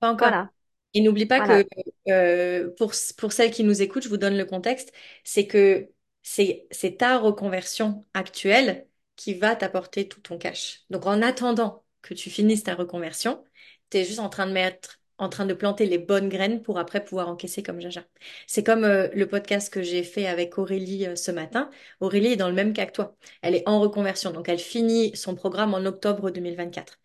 pas 0.00 0.12
encore. 0.12 0.28
Voilà, 0.28 0.50
Et 0.94 1.02
n'oublie 1.02 1.26
pas 1.26 1.40
voilà. 1.40 1.64
que 1.64 1.66
euh, 2.10 2.70
pour, 2.78 2.92
pour 3.18 3.32
celles 3.32 3.50
qui 3.52 3.64
nous 3.64 3.82
écoutent, 3.82 4.04
je 4.04 4.08
vous 4.08 4.16
donne 4.18 4.36
le 4.36 4.44
contexte, 4.46 4.92
c'est 5.24 5.46
que 5.46 5.90
c'est, 6.22 6.66
c'est 6.70 6.98
ta 6.98 7.18
reconversion 7.18 8.06
actuelle 8.14 8.88
qui 9.16 9.34
va 9.34 9.56
t'apporter 9.56 10.08
tout 10.08 10.20
ton 10.20 10.38
cash. 10.38 10.82
Donc 10.90 11.06
en 11.06 11.22
attendant 11.22 11.84
que 12.02 12.14
tu 12.14 12.30
finisses 12.30 12.64
ta 12.64 12.74
reconversion, 12.74 13.42
tu 13.90 13.98
es 13.98 14.04
juste 14.04 14.18
en 14.20 14.28
train 14.28 14.46
de 14.46 14.52
mettre, 14.52 15.00
en 15.18 15.28
train 15.28 15.46
de 15.46 15.54
planter 15.54 15.86
les 15.86 15.98
bonnes 15.98 16.28
graines 16.28 16.62
pour 16.62 16.78
après 16.78 17.02
pouvoir 17.04 17.28
encaisser 17.28 17.62
comme 17.62 17.80
Jaja. 17.80 18.04
C'est 18.46 18.62
comme 18.64 18.84
euh, 18.84 19.08
le 19.14 19.26
podcast 19.26 19.72
que 19.72 19.82
j'ai 19.82 20.02
fait 20.02 20.26
avec 20.26 20.58
Aurélie 20.58 21.06
euh, 21.06 21.16
ce 21.16 21.30
matin. 21.30 21.70
Aurélie 22.00 22.28
est 22.28 22.36
dans 22.36 22.48
le 22.48 22.54
même 22.54 22.72
cas 22.72 22.86
que 22.86 22.92
toi. 22.92 23.16
Elle 23.42 23.54
est 23.54 23.66
en 23.68 23.80
reconversion, 23.80 24.30
donc 24.32 24.48
elle 24.48 24.58
finit 24.58 25.16
son 25.16 25.34
programme 25.34 25.74
en 25.74 25.84
octobre 25.86 26.30
2024. 26.30 26.98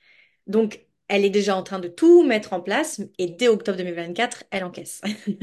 Donc, 0.48 0.86
elle 1.08 1.26
est 1.26 1.30
déjà 1.30 1.56
en 1.58 1.64
train 1.64 1.80
de 1.80 1.88
tout 1.88 2.24
mettre 2.26 2.54
en 2.54 2.62
place 2.62 3.02
et 3.18 3.28
dès 3.28 3.48
octobre 3.48 3.78
2024, 3.78 4.44
elle 4.52 4.64
encaisse. 4.64 5.02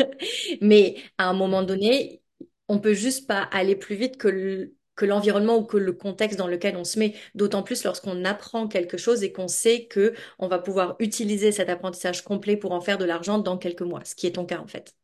Mais 0.60 0.96
à 1.18 1.28
un 1.28 1.34
moment 1.34 1.62
donné, 1.62 2.22
on 2.68 2.78
peut 2.80 2.94
juste 2.94 3.26
pas 3.26 3.42
aller 3.42 3.76
plus 3.76 3.96
vite 3.96 4.16
que 4.18 4.28
le- 4.28 4.74
que 4.98 5.06
l'environnement 5.06 5.56
ou 5.58 5.64
que 5.66 5.78
le 5.78 5.94
contexte 5.94 6.38
dans 6.38 6.48
lequel 6.48 6.76
on 6.76 6.84
se 6.84 7.00
met, 7.00 7.14
d'autant 7.36 7.64
plus 7.64 7.84
lorsqu'on 7.84 8.26
apprend 8.26 8.68
quelque 8.68 8.98
chose 8.98 9.24
et 9.24 9.32
qu'on 9.32 9.48
sait 9.48 9.86
que 9.86 10.14
on 10.40 10.48
va 10.48 10.60
pouvoir 10.60 10.96
utiliser 11.00 11.52
cet 11.52 11.70
apprentissage 11.70 12.22
complet 12.24 12.58
pour 12.58 12.72
en 12.72 12.82
faire 12.82 12.98
de 12.98 13.06
l'argent 13.06 13.38
dans 13.38 13.58
quelques 13.58 13.82
mois, 13.82 14.04
ce 14.04 14.16
qui 14.16 14.26
est 14.28 14.32
ton 14.34 14.46
cas 14.46 14.60
en 14.60 14.68
fait. 14.68 14.94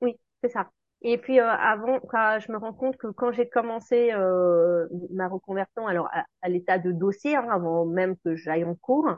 Oui, 0.00 0.18
c'est 0.42 0.50
ça. 0.50 0.70
Et 1.02 1.18
puis 1.18 1.40
euh, 1.40 1.48
avant, 1.48 2.00
quand 2.00 2.38
je 2.40 2.50
me 2.52 2.58
rends 2.58 2.72
compte 2.72 2.96
que 2.96 3.08
quand 3.08 3.32
j'ai 3.32 3.48
commencé 3.48 4.12
euh, 4.12 4.86
ma 5.10 5.28
reconversion, 5.28 5.86
alors 5.86 6.08
à, 6.12 6.24
à 6.42 6.48
l'état 6.48 6.78
de 6.78 6.92
dossier, 6.92 7.36
hein, 7.36 7.46
avant 7.50 7.84
même 7.86 8.16
que 8.24 8.34
j'aille 8.36 8.64
en 8.64 8.74
cours, 8.74 9.08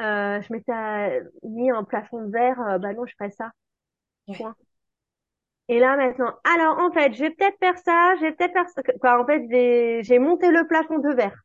euh, 0.00 0.40
je 0.42 0.52
m'étais 0.52 1.22
mis 1.44 1.70
un 1.70 1.84
plafond 1.84 2.24
de 2.26 2.32
verre. 2.32 2.78
bah 2.80 2.92
non, 2.94 3.06
je 3.06 3.14
ferais 3.18 3.30
ça. 3.30 3.52
Ouais. 4.26 4.36
Point. 4.38 4.56
Et 5.68 5.78
là 5.78 5.96
maintenant, 5.96 6.32
alors 6.44 6.78
en 6.78 6.90
fait, 6.92 7.14
je 7.14 7.20
vais 7.24 7.30
peut-être 7.30 7.58
faire 7.58 7.78
ça, 7.78 8.14
je 8.16 8.22
vais 8.22 8.32
peut-être 8.32 8.52
faire 8.52 8.68
ça. 8.68 9.20
En 9.20 9.26
fait, 9.26 9.42
j'ai 10.02 10.18
monté 10.18 10.50
le 10.50 10.66
plafond 10.66 10.98
de 10.98 11.14
verre. 11.14 11.38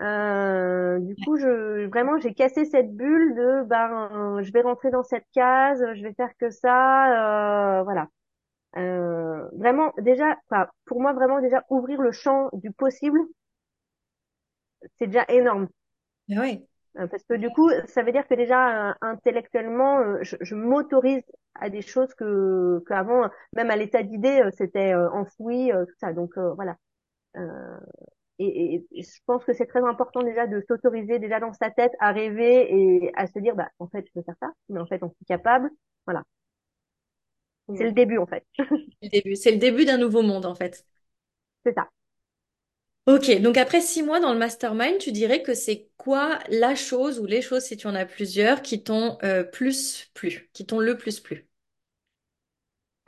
Euh, 0.00 0.98
du 1.00 1.14
coup, 1.24 1.36
je 1.36 1.86
vraiment 1.88 2.18
j'ai 2.18 2.32
cassé 2.34 2.64
cette 2.64 2.94
bulle 2.96 3.34
de 3.34 3.64
ben 3.64 4.40
je 4.42 4.52
vais 4.52 4.62
rentrer 4.62 4.90
dans 4.90 5.02
cette 5.02 5.26
case, 5.34 5.84
je 5.94 6.02
vais 6.02 6.14
faire 6.14 6.30
que 6.38 6.50
ça, 6.50 7.80
euh, 7.80 7.82
voilà. 7.84 8.08
Euh, 8.76 9.48
vraiment 9.52 9.92
déjà, 9.98 10.36
pour 10.86 11.00
moi 11.00 11.12
vraiment 11.12 11.40
déjà 11.40 11.64
ouvrir 11.68 12.00
le 12.00 12.12
champ 12.12 12.48
du 12.54 12.70
possible, 12.72 13.20
c'est 14.98 15.06
déjà 15.06 15.24
énorme. 15.28 15.68
Euh, 16.30 16.71
Parce 16.94 17.24
que 17.24 17.34
du 17.34 17.48
coup, 17.50 17.70
ça 17.86 18.02
veut 18.02 18.12
dire 18.12 18.26
que 18.28 18.34
déjà 18.34 18.90
euh, 18.90 18.94
intellectuellement, 19.00 20.00
euh, 20.00 20.18
je, 20.22 20.36
je 20.40 20.54
m'autorise 20.54 21.22
à 21.54 21.70
des 21.70 21.80
choses 21.82 22.12
que 22.14 22.82
qu'avant, 22.86 23.30
même 23.54 23.70
à 23.70 23.76
l'état 23.76 24.02
d'idée, 24.02 24.42
euh, 24.42 24.50
c'était 24.56 24.92
euh, 24.92 25.10
enfoui, 25.10 25.72
euh, 25.72 25.86
tout 25.86 25.94
ça. 26.00 26.12
Donc 26.12 26.36
euh, 26.36 26.52
voilà. 26.54 26.76
Euh, 27.36 27.78
et, 28.38 28.84
je 28.92 29.18
pense 29.26 29.44
que 29.44 29.52
c'est 29.52 29.66
très 29.66 29.82
important 29.84 30.22
déjà 30.22 30.46
de 30.46 30.62
s'autoriser 30.68 31.18
déjà 31.18 31.40
dans 31.40 31.52
sa 31.52 31.70
tête 31.70 31.92
à 32.00 32.12
rêver 32.12 32.68
et 32.74 33.12
à 33.16 33.26
se 33.26 33.38
dire, 33.38 33.54
bah 33.54 33.68
en 33.78 33.88
fait, 33.88 34.04
je 34.06 34.12
peux 34.12 34.22
faire 34.24 34.36
ça, 34.40 34.50
mais 34.68 34.80
en 34.80 34.86
fait, 34.86 35.02
on 35.02 35.08
est 35.08 35.26
capable. 35.26 35.70
Voilà. 36.06 36.24
C'est 37.74 37.84
le 37.84 37.92
début 37.92 38.18
en 38.18 38.26
fait. 38.26 38.44
Le 39.02 39.08
début. 39.08 39.36
C'est 39.36 39.52
le 39.52 39.58
début 39.58 39.84
d'un 39.84 39.98
nouveau 39.98 40.22
monde 40.22 40.46
en 40.46 40.54
fait. 40.54 40.84
C'est 41.64 41.72
ça. 41.72 41.88
Ok, 43.06 43.40
donc 43.40 43.56
après 43.56 43.80
six 43.80 44.02
mois 44.02 44.20
dans 44.20 44.32
le 44.32 44.38
mastermind, 44.38 44.98
tu 44.98 45.10
dirais 45.10 45.42
que 45.42 45.54
c'est 45.54 45.88
quoi 46.02 46.38
la 46.48 46.74
chose 46.74 47.18
ou 47.20 47.26
les 47.26 47.42
choses, 47.42 47.62
si 47.64 47.76
tu 47.76 47.86
en 47.86 47.94
as 47.94 48.06
plusieurs, 48.06 48.62
qui 48.62 48.82
t'ont 48.84 49.18
euh, 49.24 49.44
plus 49.44 50.10
plu, 50.14 50.50
qui 50.52 50.66
t'ont 50.66 50.80
le 50.80 50.96
plus 50.98 51.20
plu? 51.20 51.48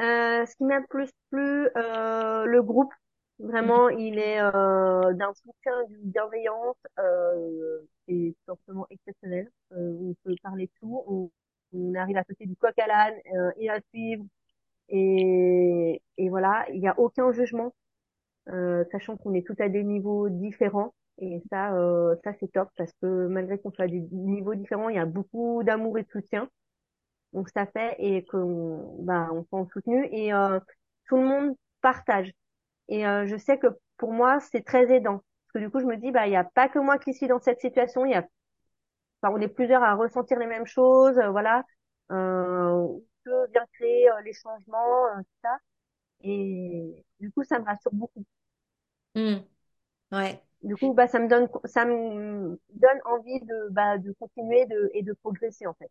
Euh, 0.00 0.44
ce 0.46 0.56
qui 0.56 0.64
m'a 0.64 0.80
plus 0.88 1.08
plu, 1.30 1.68
euh, 1.76 2.44
le 2.46 2.62
groupe, 2.62 2.92
vraiment, 3.38 3.88
il 3.88 4.18
est 4.18 4.40
euh, 4.40 5.12
d'un 5.14 5.32
soutien, 5.34 5.84
d'une 5.88 6.10
bienveillance, 6.10 6.76
euh, 6.98 7.80
c'est 8.08 8.34
tout 8.36 8.52
simplement 8.52 8.86
exceptionnel. 8.90 9.50
Euh, 9.72 9.92
on 10.00 10.14
peut 10.24 10.34
parler 10.42 10.66
de 10.66 10.72
tout, 10.80 11.04
on, 11.06 11.30
on 11.74 11.94
arrive 11.94 12.16
à 12.16 12.24
sauter 12.24 12.46
du 12.46 12.56
coq 12.56 12.76
à 12.78 12.86
l'âne 12.88 13.14
euh, 13.34 13.52
et 13.58 13.70
à 13.70 13.80
suivre, 13.90 14.24
et, 14.90 16.02
et 16.18 16.28
voilà, 16.30 16.66
il 16.72 16.80
n'y 16.80 16.88
a 16.88 16.98
aucun 17.00 17.32
jugement, 17.32 17.74
euh, 18.50 18.84
sachant 18.92 19.16
qu'on 19.16 19.34
est 19.34 19.46
tous 19.46 19.60
à 19.62 19.68
des 19.68 19.84
niveaux 19.84 20.28
différents. 20.30 20.94
Et 21.18 21.42
ça, 21.50 21.74
euh, 21.76 22.16
ça 22.24 22.32
c'est 22.40 22.50
top 22.52 22.68
parce 22.76 22.92
que 23.00 23.26
malgré 23.28 23.58
qu'on 23.58 23.70
soit 23.72 23.84
à 23.84 23.88
des 23.88 24.00
niveaux 24.12 24.54
différents, 24.54 24.88
il 24.88 24.96
y 24.96 24.98
a 24.98 25.06
beaucoup 25.06 25.62
d'amour 25.64 25.98
et 25.98 26.02
de 26.04 26.10
soutien. 26.10 26.48
Donc 27.32 27.48
ça 27.50 27.66
fait 27.66 27.96
et 27.98 28.24
qu'on 28.26 28.96
bah 29.04 29.28
on 29.32 29.44
s'en 29.50 29.68
soutenu 29.70 30.08
et 30.12 30.32
euh, 30.34 30.60
tout 31.08 31.16
le 31.16 31.24
monde 31.24 31.56
partage. 31.82 32.32
Et 32.88 33.06
euh, 33.06 33.26
je 33.26 33.36
sais 33.36 33.58
que 33.58 33.68
pour 33.98 34.12
moi 34.12 34.40
c'est 34.40 34.64
très 34.64 34.90
aidant 34.92 35.18
parce 35.18 35.52
que 35.54 35.58
du 35.60 35.70
coup 35.70 35.80
je 35.80 35.86
me 35.86 35.96
dis 35.96 36.12
bah 36.12 36.26
il 36.28 36.32
y 36.32 36.36
a 36.36 36.44
pas 36.44 36.68
que 36.68 36.78
moi 36.80 36.98
qui 36.98 37.14
suis 37.14 37.28
dans 37.28 37.40
cette 37.40 37.60
situation, 37.60 38.06
il 38.06 38.12
y 38.12 38.14
a 38.14 38.26
enfin 39.22 39.34
on 39.36 39.40
est 39.40 39.48
plusieurs 39.48 39.82
à 39.82 39.94
ressentir 39.94 40.38
les 40.38 40.46
mêmes 40.46 40.66
choses, 40.66 41.18
euh, 41.18 41.30
voilà. 41.30 41.64
Euh, 42.12 42.70
on 42.72 43.02
peut 43.24 43.46
bien 43.52 43.64
créer 43.74 44.10
euh, 44.10 44.20
les 44.22 44.32
changements, 44.34 45.06
tout 45.18 45.24
ça. 45.42 45.56
Et 46.22 47.04
du 47.20 47.30
coup 47.32 47.44
ça 47.44 47.58
me 47.60 47.64
rassure 47.66 47.92
beaucoup. 47.94 48.24
Hmm. 49.14 49.38
Ouais. 50.12 50.42
Du 50.64 50.76
coup, 50.76 50.94
bah, 50.94 51.06
ça 51.06 51.20
me 51.20 51.28
donne, 51.28 51.48
ça 51.64 51.84
me 51.84 52.58
donne 52.70 53.00
envie 53.04 53.40
de, 53.40 53.68
bah, 53.70 53.98
de 53.98 54.12
continuer 54.18 54.66
de, 54.66 54.90
et 54.94 55.02
de 55.04 55.12
progresser, 55.12 55.66
en 55.66 55.74
fait. 55.74 55.90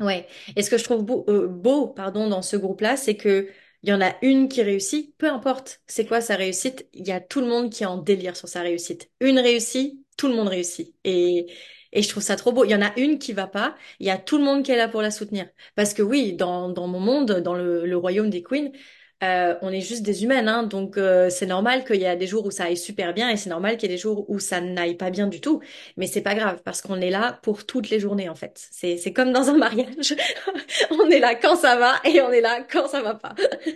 Ouais. 0.00 0.28
Et 0.54 0.62
ce 0.62 0.70
que 0.70 0.78
je 0.78 0.84
trouve 0.84 1.02
beau, 1.04 1.24
euh, 1.28 1.48
beau, 1.48 1.88
pardon, 1.88 2.28
dans 2.28 2.42
ce 2.42 2.56
groupe-là, 2.56 2.96
c'est 2.96 3.16
que 3.16 3.48
il 3.82 3.90
y 3.90 3.92
en 3.92 4.00
a 4.00 4.14
une 4.22 4.48
qui 4.48 4.62
réussit, 4.62 5.16
peu 5.18 5.28
importe 5.30 5.80
c'est 5.86 6.06
quoi 6.06 6.20
sa 6.20 6.34
réussite, 6.36 6.88
il 6.92 7.06
y 7.06 7.12
a 7.12 7.20
tout 7.20 7.40
le 7.40 7.46
monde 7.46 7.70
qui 7.70 7.82
est 7.84 7.86
en 7.86 7.96
délire 7.98 8.36
sur 8.36 8.48
sa 8.48 8.60
réussite. 8.62 9.10
Une 9.20 9.38
réussit, 9.38 10.00
tout 10.16 10.28
le 10.28 10.34
monde 10.34 10.48
réussit. 10.48 10.94
Et, 11.04 11.46
et 11.92 12.02
je 12.02 12.08
trouve 12.08 12.22
ça 12.22 12.34
trop 12.36 12.52
beau. 12.52 12.64
Il 12.64 12.70
y 12.70 12.74
en 12.74 12.82
a 12.82 12.92
une 12.98 13.18
qui 13.18 13.32
va 13.32 13.46
pas, 13.46 13.76
il 14.00 14.06
y 14.06 14.10
a 14.10 14.18
tout 14.18 14.36
le 14.38 14.44
monde 14.44 14.64
qui 14.64 14.72
est 14.72 14.76
là 14.76 14.88
pour 14.88 15.00
la 15.02 15.10
soutenir. 15.12 15.48
Parce 15.76 15.94
que 15.94 16.02
oui, 16.02 16.32
dans, 16.34 16.68
dans 16.70 16.88
mon 16.88 16.98
monde, 17.00 17.30
dans 17.40 17.54
le, 17.54 17.86
le 17.86 17.96
royaume 17.96 18.30
des 18.30 18.42
queens, 18.42 18.70
euh, 19.24 19.56
on 19.62 19.70
est 19.70 19.80
juste 19.80 20.02
des 20.04 20.22
humaines, 20.24 20.48
hein, 20.48 20.62
donc 20.62 20.96
euh, 20.96 21.28
c'est 21.30 21.46
normal 21.46 21.84
qu'il 21.84 22.00
y 22.00 22.06
a 22.06 22.14
des 22.16 22.26
jours 22.28 22.46
où 22.46 22.50
ça 22.52 22.64
aille 22.64 22.76
super 22.76 23.14
bien 23.14 23.28
et 23.30 23.36
c'est 23.36 23.50
normal 23.50 23.76
qu'il 23.76 23.90
y 23.90 23.92
ait 23.92 23.96
des 23.96 24.00
jours 24.00 24.28
où 24.30 24.38
ça 24.38 24.60
n'aille 24.60 24.96
pas 24.96 25.10
bien 25.10 25.26
du 25.26 25.40
tout. 25.40 25.60
Mais 25.96 26.06
c'est 26.06 26.22
pas 26.22 26.34
grave 26.36 26.62
parce 26.64 26.82
qu'on 26.82 27.00
est 27.00 27.10
là 27.10 27.38
pour 27.42 27.66
toutes 27.66 27.90
les 27.90 27.98
journées 28.00 28.28
en 28.28 28.36
fait. 28.36 28.68
C'est 28.70 28.96
c'est 28.96 29.12
comme 29.12 29.32
dans 29.32 29.50
un 29.50 29.56
mariage, 29.58 30.14
on 30.90 31.08
est 31.10 31.18
là 31.20 31.34
quand 31.34 31.56
ça 31.56 31.76
va 31.76 31.94
et 32.04 32.20
on 32.22 32.30
est 32.30 32.40
là 32.40 32.62
quand 32.70 32.86
ça 32.88 33.02
va 33.02 33.14
pas. 33.14 33.34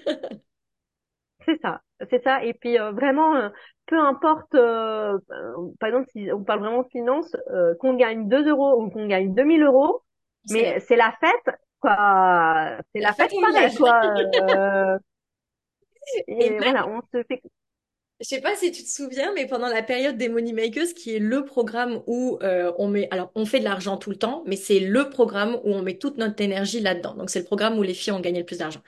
C'est 1.44 1.60
ça, 1.60 1.82
c'est 2.10 2.22
ça. 2.22 2.44
Et 2.44 2.54
puis 2.54 2.78
euh, 2.78 2.92
vraiment, 2.92 3.34
euh, 3.36 3.48
peu 3.86 3.98
importe, 3.98 4.54
euh, 4.54 5.18
euh, 5.30 5.54
par 5.80 5.88
exemple, 5.88 6.08
si 6.12 6.30
on 6.32 6.44
parle 6.44 6.60
vraiment 6.60 6.82
de 6.82 6.88
finances, 6.88 7.34
euh, 7.50 7.74
qu'on 7.80 7.94
gagne 7.94 8.28
2 8.28 8.48
euros 8.48 8.80
ou 8.80 8.90
qu'on 8.90 9.06
gagne 9.08 9.34
2000 9.34 9.62
euros, 9.62 10.02
mais 10.50 10.78
c'est 10.80 10.96
la 10.96 11.12
fête, 11.20 11.56
quoi. 11.80 12.76
C'est 12.94 13.00
la 13.00 13.08
la 13.08 13.12
fête 13.12 13.30
fête 13.30 13.40
pareil, 13.40 13.74
quoi. 13.76 14.98
Et 16.28 16.50
voilà, 16.58 16.88
on 16.88 17.00
se 17.12 17.22
fait. 17.24 17.42
Je 18.20 18.28
sais 18.28 18.40
pas 18.40 18.54
si 18.54 18.70
tu 18.70 18.84
te 18.84 18.88
souviens, 18.88 19.32
mais 19.34 19.48
pendant 19.48 19.66
la 19.66 19.82
période 19.82 20.16
des 20.16 20.28
Money 20.28 20.52
Makers, 20.52 20.94
qui 20.94 21.16
est 21.16 21.18
le 21.18 21.44
programme 21.44 22.02
où 22.06 22.38
euh, 22.42 22.72
on 22.78 22.86
met, 22.86 23.08
alors 23.10 23.32
on 23.34 23.44
fait 23.44 23.58
de 23.58 23.64
l'argent 23.64 23.96
tout 23.96 24.10
le 24.10 24.16
temps, 24.16 24.44
mais 24.46 24.54
c'est 24.54 24.78
le 24.78 25.10
programme 25.10 25.56
où 25.64 25.74
on 25.74 25.82
met 25.82 25.98
toute 25.98 26.18
notre 26.18 26.40
énergie 26.40 26.78
là-dedans. 26.78 27.14
Donc 27.16 27.30
c'est 27.30 27.40
le 27.40 27.44
programme 27.44 27.76
où 27.78 27.82
les 27.82 27.94
filles 27.94 28.12
ont 28.12 28.20
gagné 28.20 28.38
le 28.38 28.46
plus 28.46 28.58
d'argent, 28.58 28.80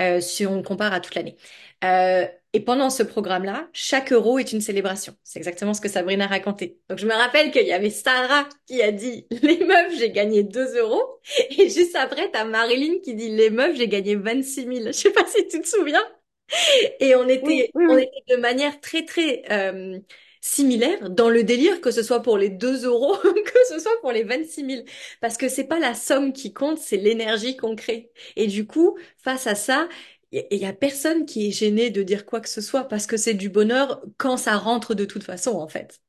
euh, 0.00 0.20
si 0.20 0.44
on 0.44 0.62
compare 0.64 0.92
à 0.92 0.98
toute 0.98 1.14
l'année. 1.14 1.36
Euh, 1.84 2.26
et 2.52 2.60
pendant 2.60 2.90
ce 2.90 3.04
programme-là, 3.04 3.68
chaque 3.72 4.12
euro 4.12 4.40
est 4.40 4.50
une 4.52 4.60
célébration. 4.60 5.14
C'est 5.22 5.38
exactement 5.38 5.72
ce 5.72 5.80
que 5.80 5.88
Sabrina 5.88 6.24
a 6.24 6.28
raconté. 6.28 6.80
Donc 6.88 6.98
je 6.98 7.06
me 7.06 7.12
rappelle 7.14 7.52
qu'il 7.52 7.66
y 7.66 7.72
avait 7.72 7.90
Sarah 7.90 8.48
qui 8.66 8.82
a 8.82 8.90
dit 8.90 9.28
les 9.42 9.64
meufs, 9.64 9.96
j'ai 9.98 10.10
gagné 10.10 10.42
2 10.42 10.76
euros, 10.78 11.20
et 11.50 11.68
juste 11.68 11.94
après 11.94 12.28
t'as 12.32 12.44
Marilyn 12.44 12.98
qui 13.04 13.14
dit 13.14 13.30
les 13.30 13.50
meufs, 13.50 13.76
j'ai 13.76 13.86
gagné 13.86 14.16
26 14.16 14.64
000. 14.66 14.86
Je 14.86 14.92
sais 14.92 15.12
pas 15.12 15.26
si 15.26 15.46
tu 15.46 15.60
te 15.60 15.68
souviens. 15.68 16.02
Et 17.00 17.14
on 17.16 17.28
Oui, 17.40 17.54
était, 17.54 17.74
oui, 17.74 17.86
on 17.88 17.96
était 17.98 18.22
de 18.28 18.36
manière 18.36 18.80
très, 18.80 19.04
très 19.04 19.42
euh, 19.50 19.98
similaire 20.40 21.10
dans 21.10 21.28
le 21.30 21.44
délire, 21.44 21.80
que 21.80 21.90
ce 21.90 22.02
soit 22.02 22.22
pour 22.22 22.38
les 22.38 22.48
2 22.50 22.84
euros, 22.86 23.16
que 23.22 23.58
ce 23.68 23.78
soit 23.78 24.00
pour 24.00 24.12
les 24.12 24.24
26 24.24 24.64
000. 24.64 24.84
Parce 25.20 25.36
que 25.36 25.48
c'est 25.48 25.64
pas 25.64 25.78
la 25.78 25.94
somme 25.94 26.32
qui 26.32 26.52
compte, 26.52 26.78
c'est 26.78 26.96
l'énergie 26.96 27.56
qu'on 27.56 27.76
crée. 27.76 28.10
Et 28.36 28.46
du 28.46 28.66
coup, 28.66 28.96
face 29.18 29.46
à 29.46 29.54
ça, 29.54 29.88
il 30.32 30.46
y, 30.50 30.56
y 30.58 30.66
a 30.66 30.72
personne 30.72 31.26
qui 31.26 31.48
est 31.48 31.50
gêné 31.52 31.90
de 31.90 32.02
dire 32.02 32.26
quoi 32.26 32.40
que 32.40 32.48
ce 32.48 32.60
soit, 32.60 32.84
parce 32.88 33.06
que 33.06 33.16
c'est 33.16 33.34
du 33.34 33.48
bonheur 33.48 34.02
quand 34.18 34.36
ça 34.36 34.56
rentre 34.56 34.94
de 34.94 35.04
toute 35.04 35.24
façon, 35.24 35.52
en 35.58 35.68
fait. 35.68 36.00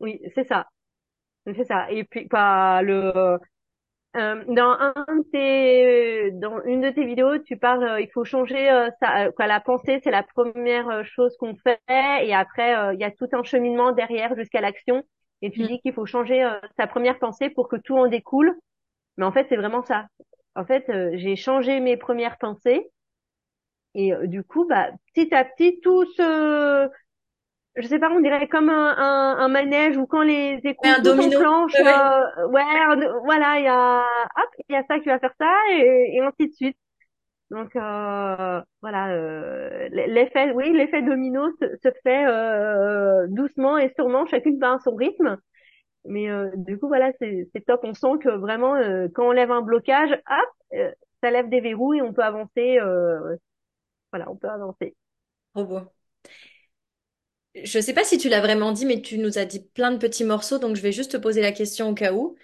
oui, 0.00 0.20
c'est 0.34 0.44
ça, 0.48 0.66
c'est 1.46 1.64
ça. 1.66 1.90
Et 1.92 2.04
puis, 2.04 2.28
quoi, 2.28 2.82
le 2.82 3.38
Euh, 4.16 4.42
dans 4.48 4.70
un 4.72 4.92
de 5.16 5.22
tes, 5.30 6.30
dans 6.32 6.60
une 6.64 6.80
de 6.80 6.90
tes 6.90 7.04
vidéos, 7.06 7.38
tu 7.38 7.56
parles, 7.56 7.84
euh, 7.84 8.00
il 8.00 8.10
faut 8.10 8.24
changer 8.24 8.68
euh, 8.68 8.90
sa, 9.00 9.26
euh, 9.26 9.30
quoi, 9.32 9.46
la 9.46 9.60
pensée, 9.60 10.00
c'est 10.02 10.10
la 10.10 10.24
première 10.24 10.88
euh, 10.88 11.04
chose 11.04 11.36
qu'on 11.36 11.54
fait, 11.56 11.78
et 12.26 12.34
après 12.34 12.76
euh, 12.76 12.92
il 12.94 13.00
y 13.00 13.04
a 13.04 13.12
tout 13.12 13.28
un 13.32 13.44
cheminement 13.44 13.92
derrière 13.92 14.34
jusqu'à 14.36 14.60
l'action. 14.60 15.04
Et 15.42 15.50
tu 15.52 15.62
Mm. 15.62 15.66
dis 15.68 15.80
qu'il 15.80 15.92
faut 15.94 16.06
changer 16.06 16.42
euh, 16.42 16.58
sa 16.76 16.88
première 16.88 17.18
pensée 17.20 17.50
pour 17.50 17.68
que 17.68 17.76
tout 17.76 17.96
en 17.96 18.08
découle. 18.08 18.58
Mais 19.18 19.24
en 19.26 19.32
fait, 19.32 19.46
c'est 19.50 19.56
vraiment 19.56 19.82
ça. 19.82 20.06
En 20.56 20.64
fait, 20.66 20.88
euh, 20.90 21.12
j'ai 21.16 21.36
changé 21.36 21.80
mes 21.80 21.96
premières 21.98 22.38
pensées, 22.38 22.90
et 23.94 24.12
euh, 24.12 24.26
du 24.26 24.44
coup, 24.44 24.66
bah, 24.68 24.90
petit 25.14 25.34
à 25.34 25.44
petit, 25.44 25.80
tout 25.82 26.04
se, 26.14 26.88
je 27.80 27.86
sais 27.88 27.98
pas, 27.98 28.10
on 28.10 28.20
dirait 28.20 28.48
comme 28.48 28.68
un, 28.70 28.96
un, 28.98 29.38
un 29.38 29.48
manège 29.48 29.96
où 29.96 30.06
quand 30.06 30.22
les 30.22 30.60
écoutes 30.64 30.98
un 30.98 31.02
domino. 31.02 31.40
s'enclenche, 31.40 31.78
Ouais, 31.78 31.84
euh, 31.86 32.46
ouais, 32.48 32.62
on- 32.90 33.24
voilà, 33.24 33.58
il 33.58 33.64
y 33.64 33.68
a, 33.68 34.00
hop, 34.36 34.50
il 34.68 34.72
y 34.74 34.76
a 34.76 34.84
ça 34.86 34.98
qui 35.00 35.06
va 35.08 35.18
faire 35.18 35.34
ça 35.38 35.52
et, 35.72 36.16
et 36.16 36.20
ainsi 36.20 36.48
de 36.48 36.52
suite. 36.54 36.76
Donc 37.50 37.76
euh, 37.76 38.62
voilà, 38.82 39.10
euh, 39.12 39.88
l'effet, 39.92 40.52
oui, 40.52 40.72
l'effet 40.72 41.02
domino 41.02 41.50
se, 41.60 41.66
se 41.82 41.90
fait 42.04 42.26
euh, 42.26 43.26
doucement 43.28 43.78
et 43.78 43.92
sûrement, 43.96 44.26
chacune 44.26 44.58
va 44.60 44.74
à 44.74 44.78
son 44.80 44.94
rythme. 44.96 45.36
Mais 46.06 46.30
euh, 46.30 46.50
du 46.56 46.78
coup, 46.78 46.88
voilà, 46.88 47.12
c'est 47.20 47.48
c'est 47.54 47.64
top. 47.66 47.80
On 47.84 47.94
sent 47.94 48.18
que 48.22 48.30
vraiment, 48.30 48.76
euh, 48.76 49.08
quand 49.14 49.28
on 49.28 49.32
lève 49.32 49.50
un 49.52 49.62
blocage, 49.62 50.10
hop, 50.12 50.50
euh, 50.74 50.92
ça 51.22 51.30
lève 51.30 51.48
des 51.50 51.60
verrous 51.60 51.94
et 51.94 52.02
on 52.02 52.12
peut 52.14 52.22
avancer. 52.24 52.78
euh, 52.80 53.36
voilà, 54.12 54.30
on 54.30 54.36
peut 54.36 54.48
avancer. 54.50 54.96
Trop 55.54 55.64
beau. 55.66 55.99
Je 57.54 57.80
sais 57.80 57.94
pas 57.94 58.04
si 58.04 58.16
tu 58.18 58.28
l'as 58.28 58.40
vraiment 58.40 58.72
dit, 58.72 58.86
mais 58.86 59.02
tu 59.02 59.18
nous 59.18 59.36
as 59.38 59.44
dit 59.44 59.60
plein 59.60 59.90
de 59.90 59.98
petits 59.98 60.24
morceaux, 60.24 60.58
donc 60.58 60.76
je 60.76 60.82
vais 60.82 60.92
juste 60.92 61.12
te 61.12 61.16
poser 61.16 61.40
la 61.42 61.52
question 61.52 61.88
au 61.90 61.94
cas 61.94 62.12
où. 62.12 62.36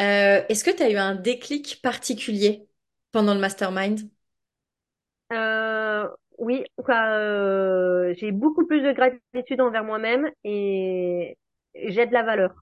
Euh, 0.00 0.42
est-ce 0.48 0.64
que 0.64 0.70
tu 0.70 0.82
as 0.82 0.90
eu 0.90 0.96
un 0.96 1.14
déclic 1.16 1.80
particulier 1.82 2.68
pendant 3.12 3.34
le 3.34 3.40
mastermind? 3.40 4.08
Euh, 5.32 6.08
oui, 6.38 6.64
quoi, 6.84 6.96
euh, 7.16 8.14
j'ai 8.18 8.32
beaucoup 8.32 8.66
plus 8.66 8.82
de 8.82 8.92
gratitude 8.92 9.60
envers 9.60 9.84
moi-même 9.84 10.30
et 10.44 11.36
j'ai 11.74 12.06
de 12.06 12.12
la 12.12 12.22
valeur. 12.22 12.54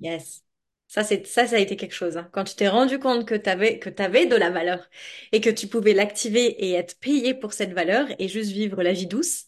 Yes. 0.00 0.42
Ça, 0.88 1.04
c'est, 1.04 1.24
ça, 1.26 1.46
ça 1.46 1.56
a 1.56 1.58
été 1.60 1.76
quelque 1.76 1.94
chose, 1.94 2.16
hein. 2.16 2.28
Quand 2.32 2.42
tu 2.44 2.56
t'es 2.56 2.68
rendu 2.68 2.98
compte 2.98 3.26
que 3.26 3.34
t'avais, 3.36 3.78
que 3.78 3.88
t'avais 3.90 4.26
de 4.26 4.34
la 4.34 4.50
valeur 4.50 4.88
et 5.32 5.40
que 5.40 5.50
tu 5.50 5.68
pouvais 5.68 5.94
l'activer 5.94 6.46
et 6.64 6.72
être 6.72 6.98
payé 6.98 7.32
pour 7.34 7.52
cette 7.52 7.72
valeur 7.72 8.08
et 8.18 8.26
juste 8.28 8.50
vivre 8.50 8.82
la 8.82 8.92
vie 8.92 9.06
douce, 9.06 9.44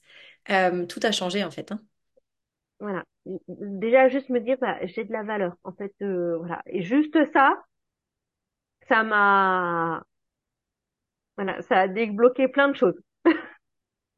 euh, 0.50 0.87
tout 0.87 1.00
a 1.02 1.12
changé, 1.12 1.44
en 1.44 1.50
fait, 1.50 1.72
hein. 1.72 1.83
Voilà. 2.81 3.05
Déjà, 3.48 4.09
juste 4.09 4.28
me 4.28 4.40
dire, 4.40 4.57
bah, 4.61 4.78
j'ai 4.85 5.05
de 5.05 5.12
la 5.12 5.22
valeur. 5.22 5.55
En 5.64 5.72
fait, 5.72 5.94
euh, 6.02 6.37
voilà. 6.38 6.62
Et 6.66 6.83
juste 6.83 7.16
ça, 7.33 7.55
ça 8.88 9.02
m'a, 9.02 10.02
voilà, 11.37 11.61
ça 11.62 11.81
a 11.81 11.88
débloqué 11.88 12.48
plein 12.48 12.68
de 12.68 12.76
choses. 12.76 13.00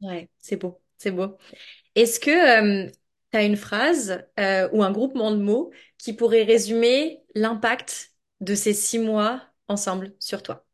Ouais, 0.00 0.28
c'est 0.38 0.56
beau, 0.56 0.80
c'est 0.98 1.10
beau. 1.10 1.36
Est-ce 1.96 2.20
que, 2.20 2.88
tu 2.88 3.38
as 3.38 3.44
une 3.44 3.56
phrase, 3.56 4.24
euh, 4.40 4.68
ou 4.72 4.82
un 4.84 4.92
groupement 4.92 5.32
de 5.32 5.38
mots 5.38 5.72
qui 5.98 6.14
pourrait 6.14 6.44
résumer 6.44 7.22
l'impact 7.34 8.12
de 8.40 8.54
ces 8.54 8.74
six 8.74 8.98
mois 8.98 9.42
ensemble 9.68 10.14
sur 10.20 10.42
toi? 10.42 10.66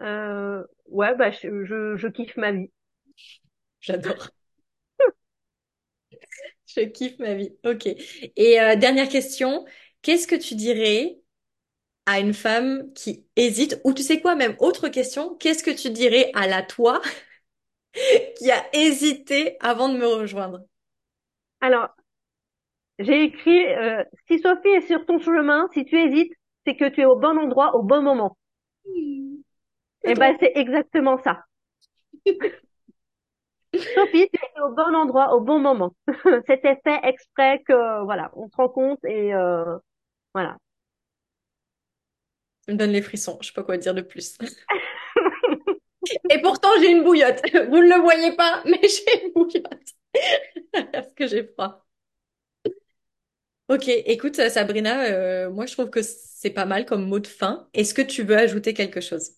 Euh, 0.00 0.64
ouais, 0.86 1.14
bah, 1.16 1.30
je, 1.30 1.64
je, 1.64 1.96
je 1.96 2.08
kiffe 2.08 2.36
ma 2.36 2.52
vie. 2.52 2.70
J'adore. 3.80 4.30
Je 6.66 6.82
kiffe 6.86 7.18
ma 7.18 7.34
vie. 7.34 7.50
Ok. 7.64 7.86
Et 8.36 8.60
euh, 8.60 8.76
dernière 8.76 9.08
question, 9.08 9.64
qu'est-ce 10.02 10.26
que 10.26 10.36
tu 10.36 10.54
dirais 10.54 11.18
à 12.06 12.20
une 12.20 12.34
femme 12.34 12.92
qui 12.94 13.26
hésite, 13.36 13.80
ou 13.84 13.94
tu 13.94 14.02
sais 14.02 14.20
quoi, 14.20 14.36
même 14.36 14.56
autre 14.60 14.88
question, 14.88 15.36
qu'est-ce 15.36 15.64
que 15.64 15.70
tu 15.70 15.90
dirais 15.90 16.30
à 16.34 16.46
la 16.48 16.62
toi 16.62 17.02
qui 18.36 18.50
a 18.50 18.64
hésité 18.72 19.56
avant 19.60 19.88
de 19.88 19.98
me 19.98 20.06
rejoindre? 20.06 20.60
Alors, 21.62 21.94
j'ai 23.00 23.24
écrit, 23.24 23.66
euh, 23.74 24.04
si 24.28 24.38
Sophie 24.38 24.68
est 24.68 24.86
sur 24.86 25.04
ton 25.06 25.18
chemin, 25.18 25.68
si 25.74 25.84
tu 25.84 25.98
hésites, 25.98 26.32
c'est 26.64 26.76
que 26.76 26.88
tu 26.88 27.00
es 27.00 27.04
au 27.04 27.16
bon 27.16 27.36
endroit 27.38 27.74
au 27.74 27.82
bon 27.82 28.00
moment. 28.02 28.36
C'est 30.02 30.10
Et 30.10 30.14
trop. 30.14 30.26
ben, 30.26 30.36
c'est 30.40 30.52
exactement 30.56 31.16
ça. 31.24 31.46
Sophie, 33.74 34.28
tu 34.32 34.40
au 34.62 34.70
bon 34.74 34.94
endroit 34.94 35.34
au 35.34 35.40
bon 35.40 35.58
moment. 35.60 35.94
C'était 36.46 36.80
fait 36.84 37.00
exprès 37.04 37.62
que, 37.66 38.04
voilà, 38.04 38.30
on 38.34 38.48
se 38.48 38.56
rend 38.56 38.68
compte 38.68 39.04
et 39.04 39.34
euh, 39.34 39.76
voilà. 40.34 40.58
Ça 42.66 42.72
me 42.72 42.78
donne 42.78 42.92
les 42.92 43.02
frissons, 43.02 43.38
je 43.40 43.48
sais 43.48 43.52
pas 43.52 43.62
quoi 43.62 43.76
dire 43.76 43.94
de 43.94 44.00
plus. 44.02 44.36
Et 46.30 46.40
pourtant, 46.40 46.68
j'ai 46.80 46.90
une 46.90 47.04
bouillotte. 47.04 47.40
Vous 47.52 47.76
ne 47.78 47.94
le 47.94 48.00
voyez 48.00 48.32
pas, 48.34 48.62
mais 48.66 48.80
j'ai 48.82 49.24
une 49.26 49.32
bouillotte. 49.32 49.94
Parce 50.92 51.12
que 51.14 51.26
j'ai 51.26 51.44
froid. 51.46 51.84
Ok, 53.68 53.86
écoute, 53.88 54.34
Sabrina, 54.50 55.04
euh, 55.04 55.50
moi 55.50 55.64
je 55.66 55.72
trouve 55.74 55.90
que 55.90 56.00
c'est 56.02 56.50
pas 56.50 56.64
mal 56.66 56.84
comme 56.86 57.06
mot 57.06 57.20
de 57.20 57.26
fin. 57.28 57.68
Est-ce 57.72 57.94
que 57.94 58.02
tu 58.02 58.24
veux 58.24 58.36
ajouter 58.36 58.74
quelque 58.74 59.00
chose? 59.00 59.30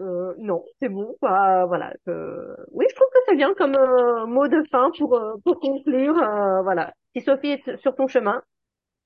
Euh, 0.00 0.34
non, 0.38 0.64
c'est 0.80 0.88
bon. 0.88 1.16
Bah, 1.20 1.66
voilà. 1.66 1.92
Euh, 2.08 2.56
oui, 2.72 2.86
je 2.90 2.94
trouve 2.94 3.08
que 3.12 3.18
c'est 3.28 3.36
bien 3.36 3.52
comme 3.54 3.74
euh, 3.76 4.26
mot 4.26 4.48
de 4.48 4.62
fin 4.70 4.90
pour 4.98 5.14
euh, 5.16 5.34
pour 5.44 5.60
conclure. 5.60 6.16
euh, 6.18 6.62
voilà. 6.62 6.94
Si 7.14 7.22
Sophie 7.22 7.48
est 7.52 7.76
sur 7.78 7.94
ton 7.96 8.08
chemin, 8.08 8.42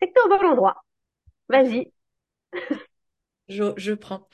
c'est 0.00 0.08
que 0.08 0.14
t'es 0.14 0.20
au 0.22 0.28
bon 0.30 0.46
endroit. 0.46 0.76
Vas-y. 1.50 1.92
Je, 3.48 3.72
je 3.76 3.92
prends. 3.92 4.28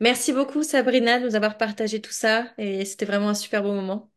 Merci 0.00 0.32
beaucoup, 0.32 0.62
Sabrina, 0.62 1.20
de 1.20 1.26
nous 1.26 1.36
avoir 1.36 1.58
partagé 1.58 2.00
tout 2.02 2.12
ça 2.12 2.52
et 2.58 2.84
c'était 2.86 3.06
vraiment 3.06 3.28
un 3.30 3.34
super 3.34 3.62
beau 3.62 3.72
moment. 3.74 4.10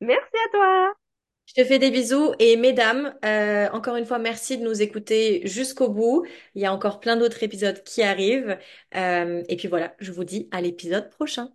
Merci 0.00 0.36
à 0.46 0.48
toi. 0.52 0.94
Je 1.46 1.54
te 1.62 1.64
fais 1.66 1.78
des 1.78 1.90
bisous 1.90 2.32
et 2.38 2.56
mesdames, 2.56 3.14
euh, 3.24 3.68
encore 3.72 3.96
une 3.96 4.06
fois, 4.06 4.18
merci 4.18 4.56
de 4.58 4.64
nous 4.64 4.80
écouter 4.82 5.46
jusqu'au 5.46 5.88
bout. 5.90 6.26
Il 6.54 6.62
y 6.62 6.66
a 6.66 6.72
encore 6.72 7.00
plein 7.00 7.16
d'autres 7.16 7.42
épisodes 7.42 7.82
qui 7.84 8.02
arrivent. 8.02 8.58
Euh, 8.96 9.42
et 9.48 9.56
puis 9.56 9.68
voilà, 9.68 9.94
je 10.00 10.10
vous 10.12 10.24
dis 10.24 10.48
à 10.52 10.60
l'épisode 10.62 11.10
prochain. 11.10 11.52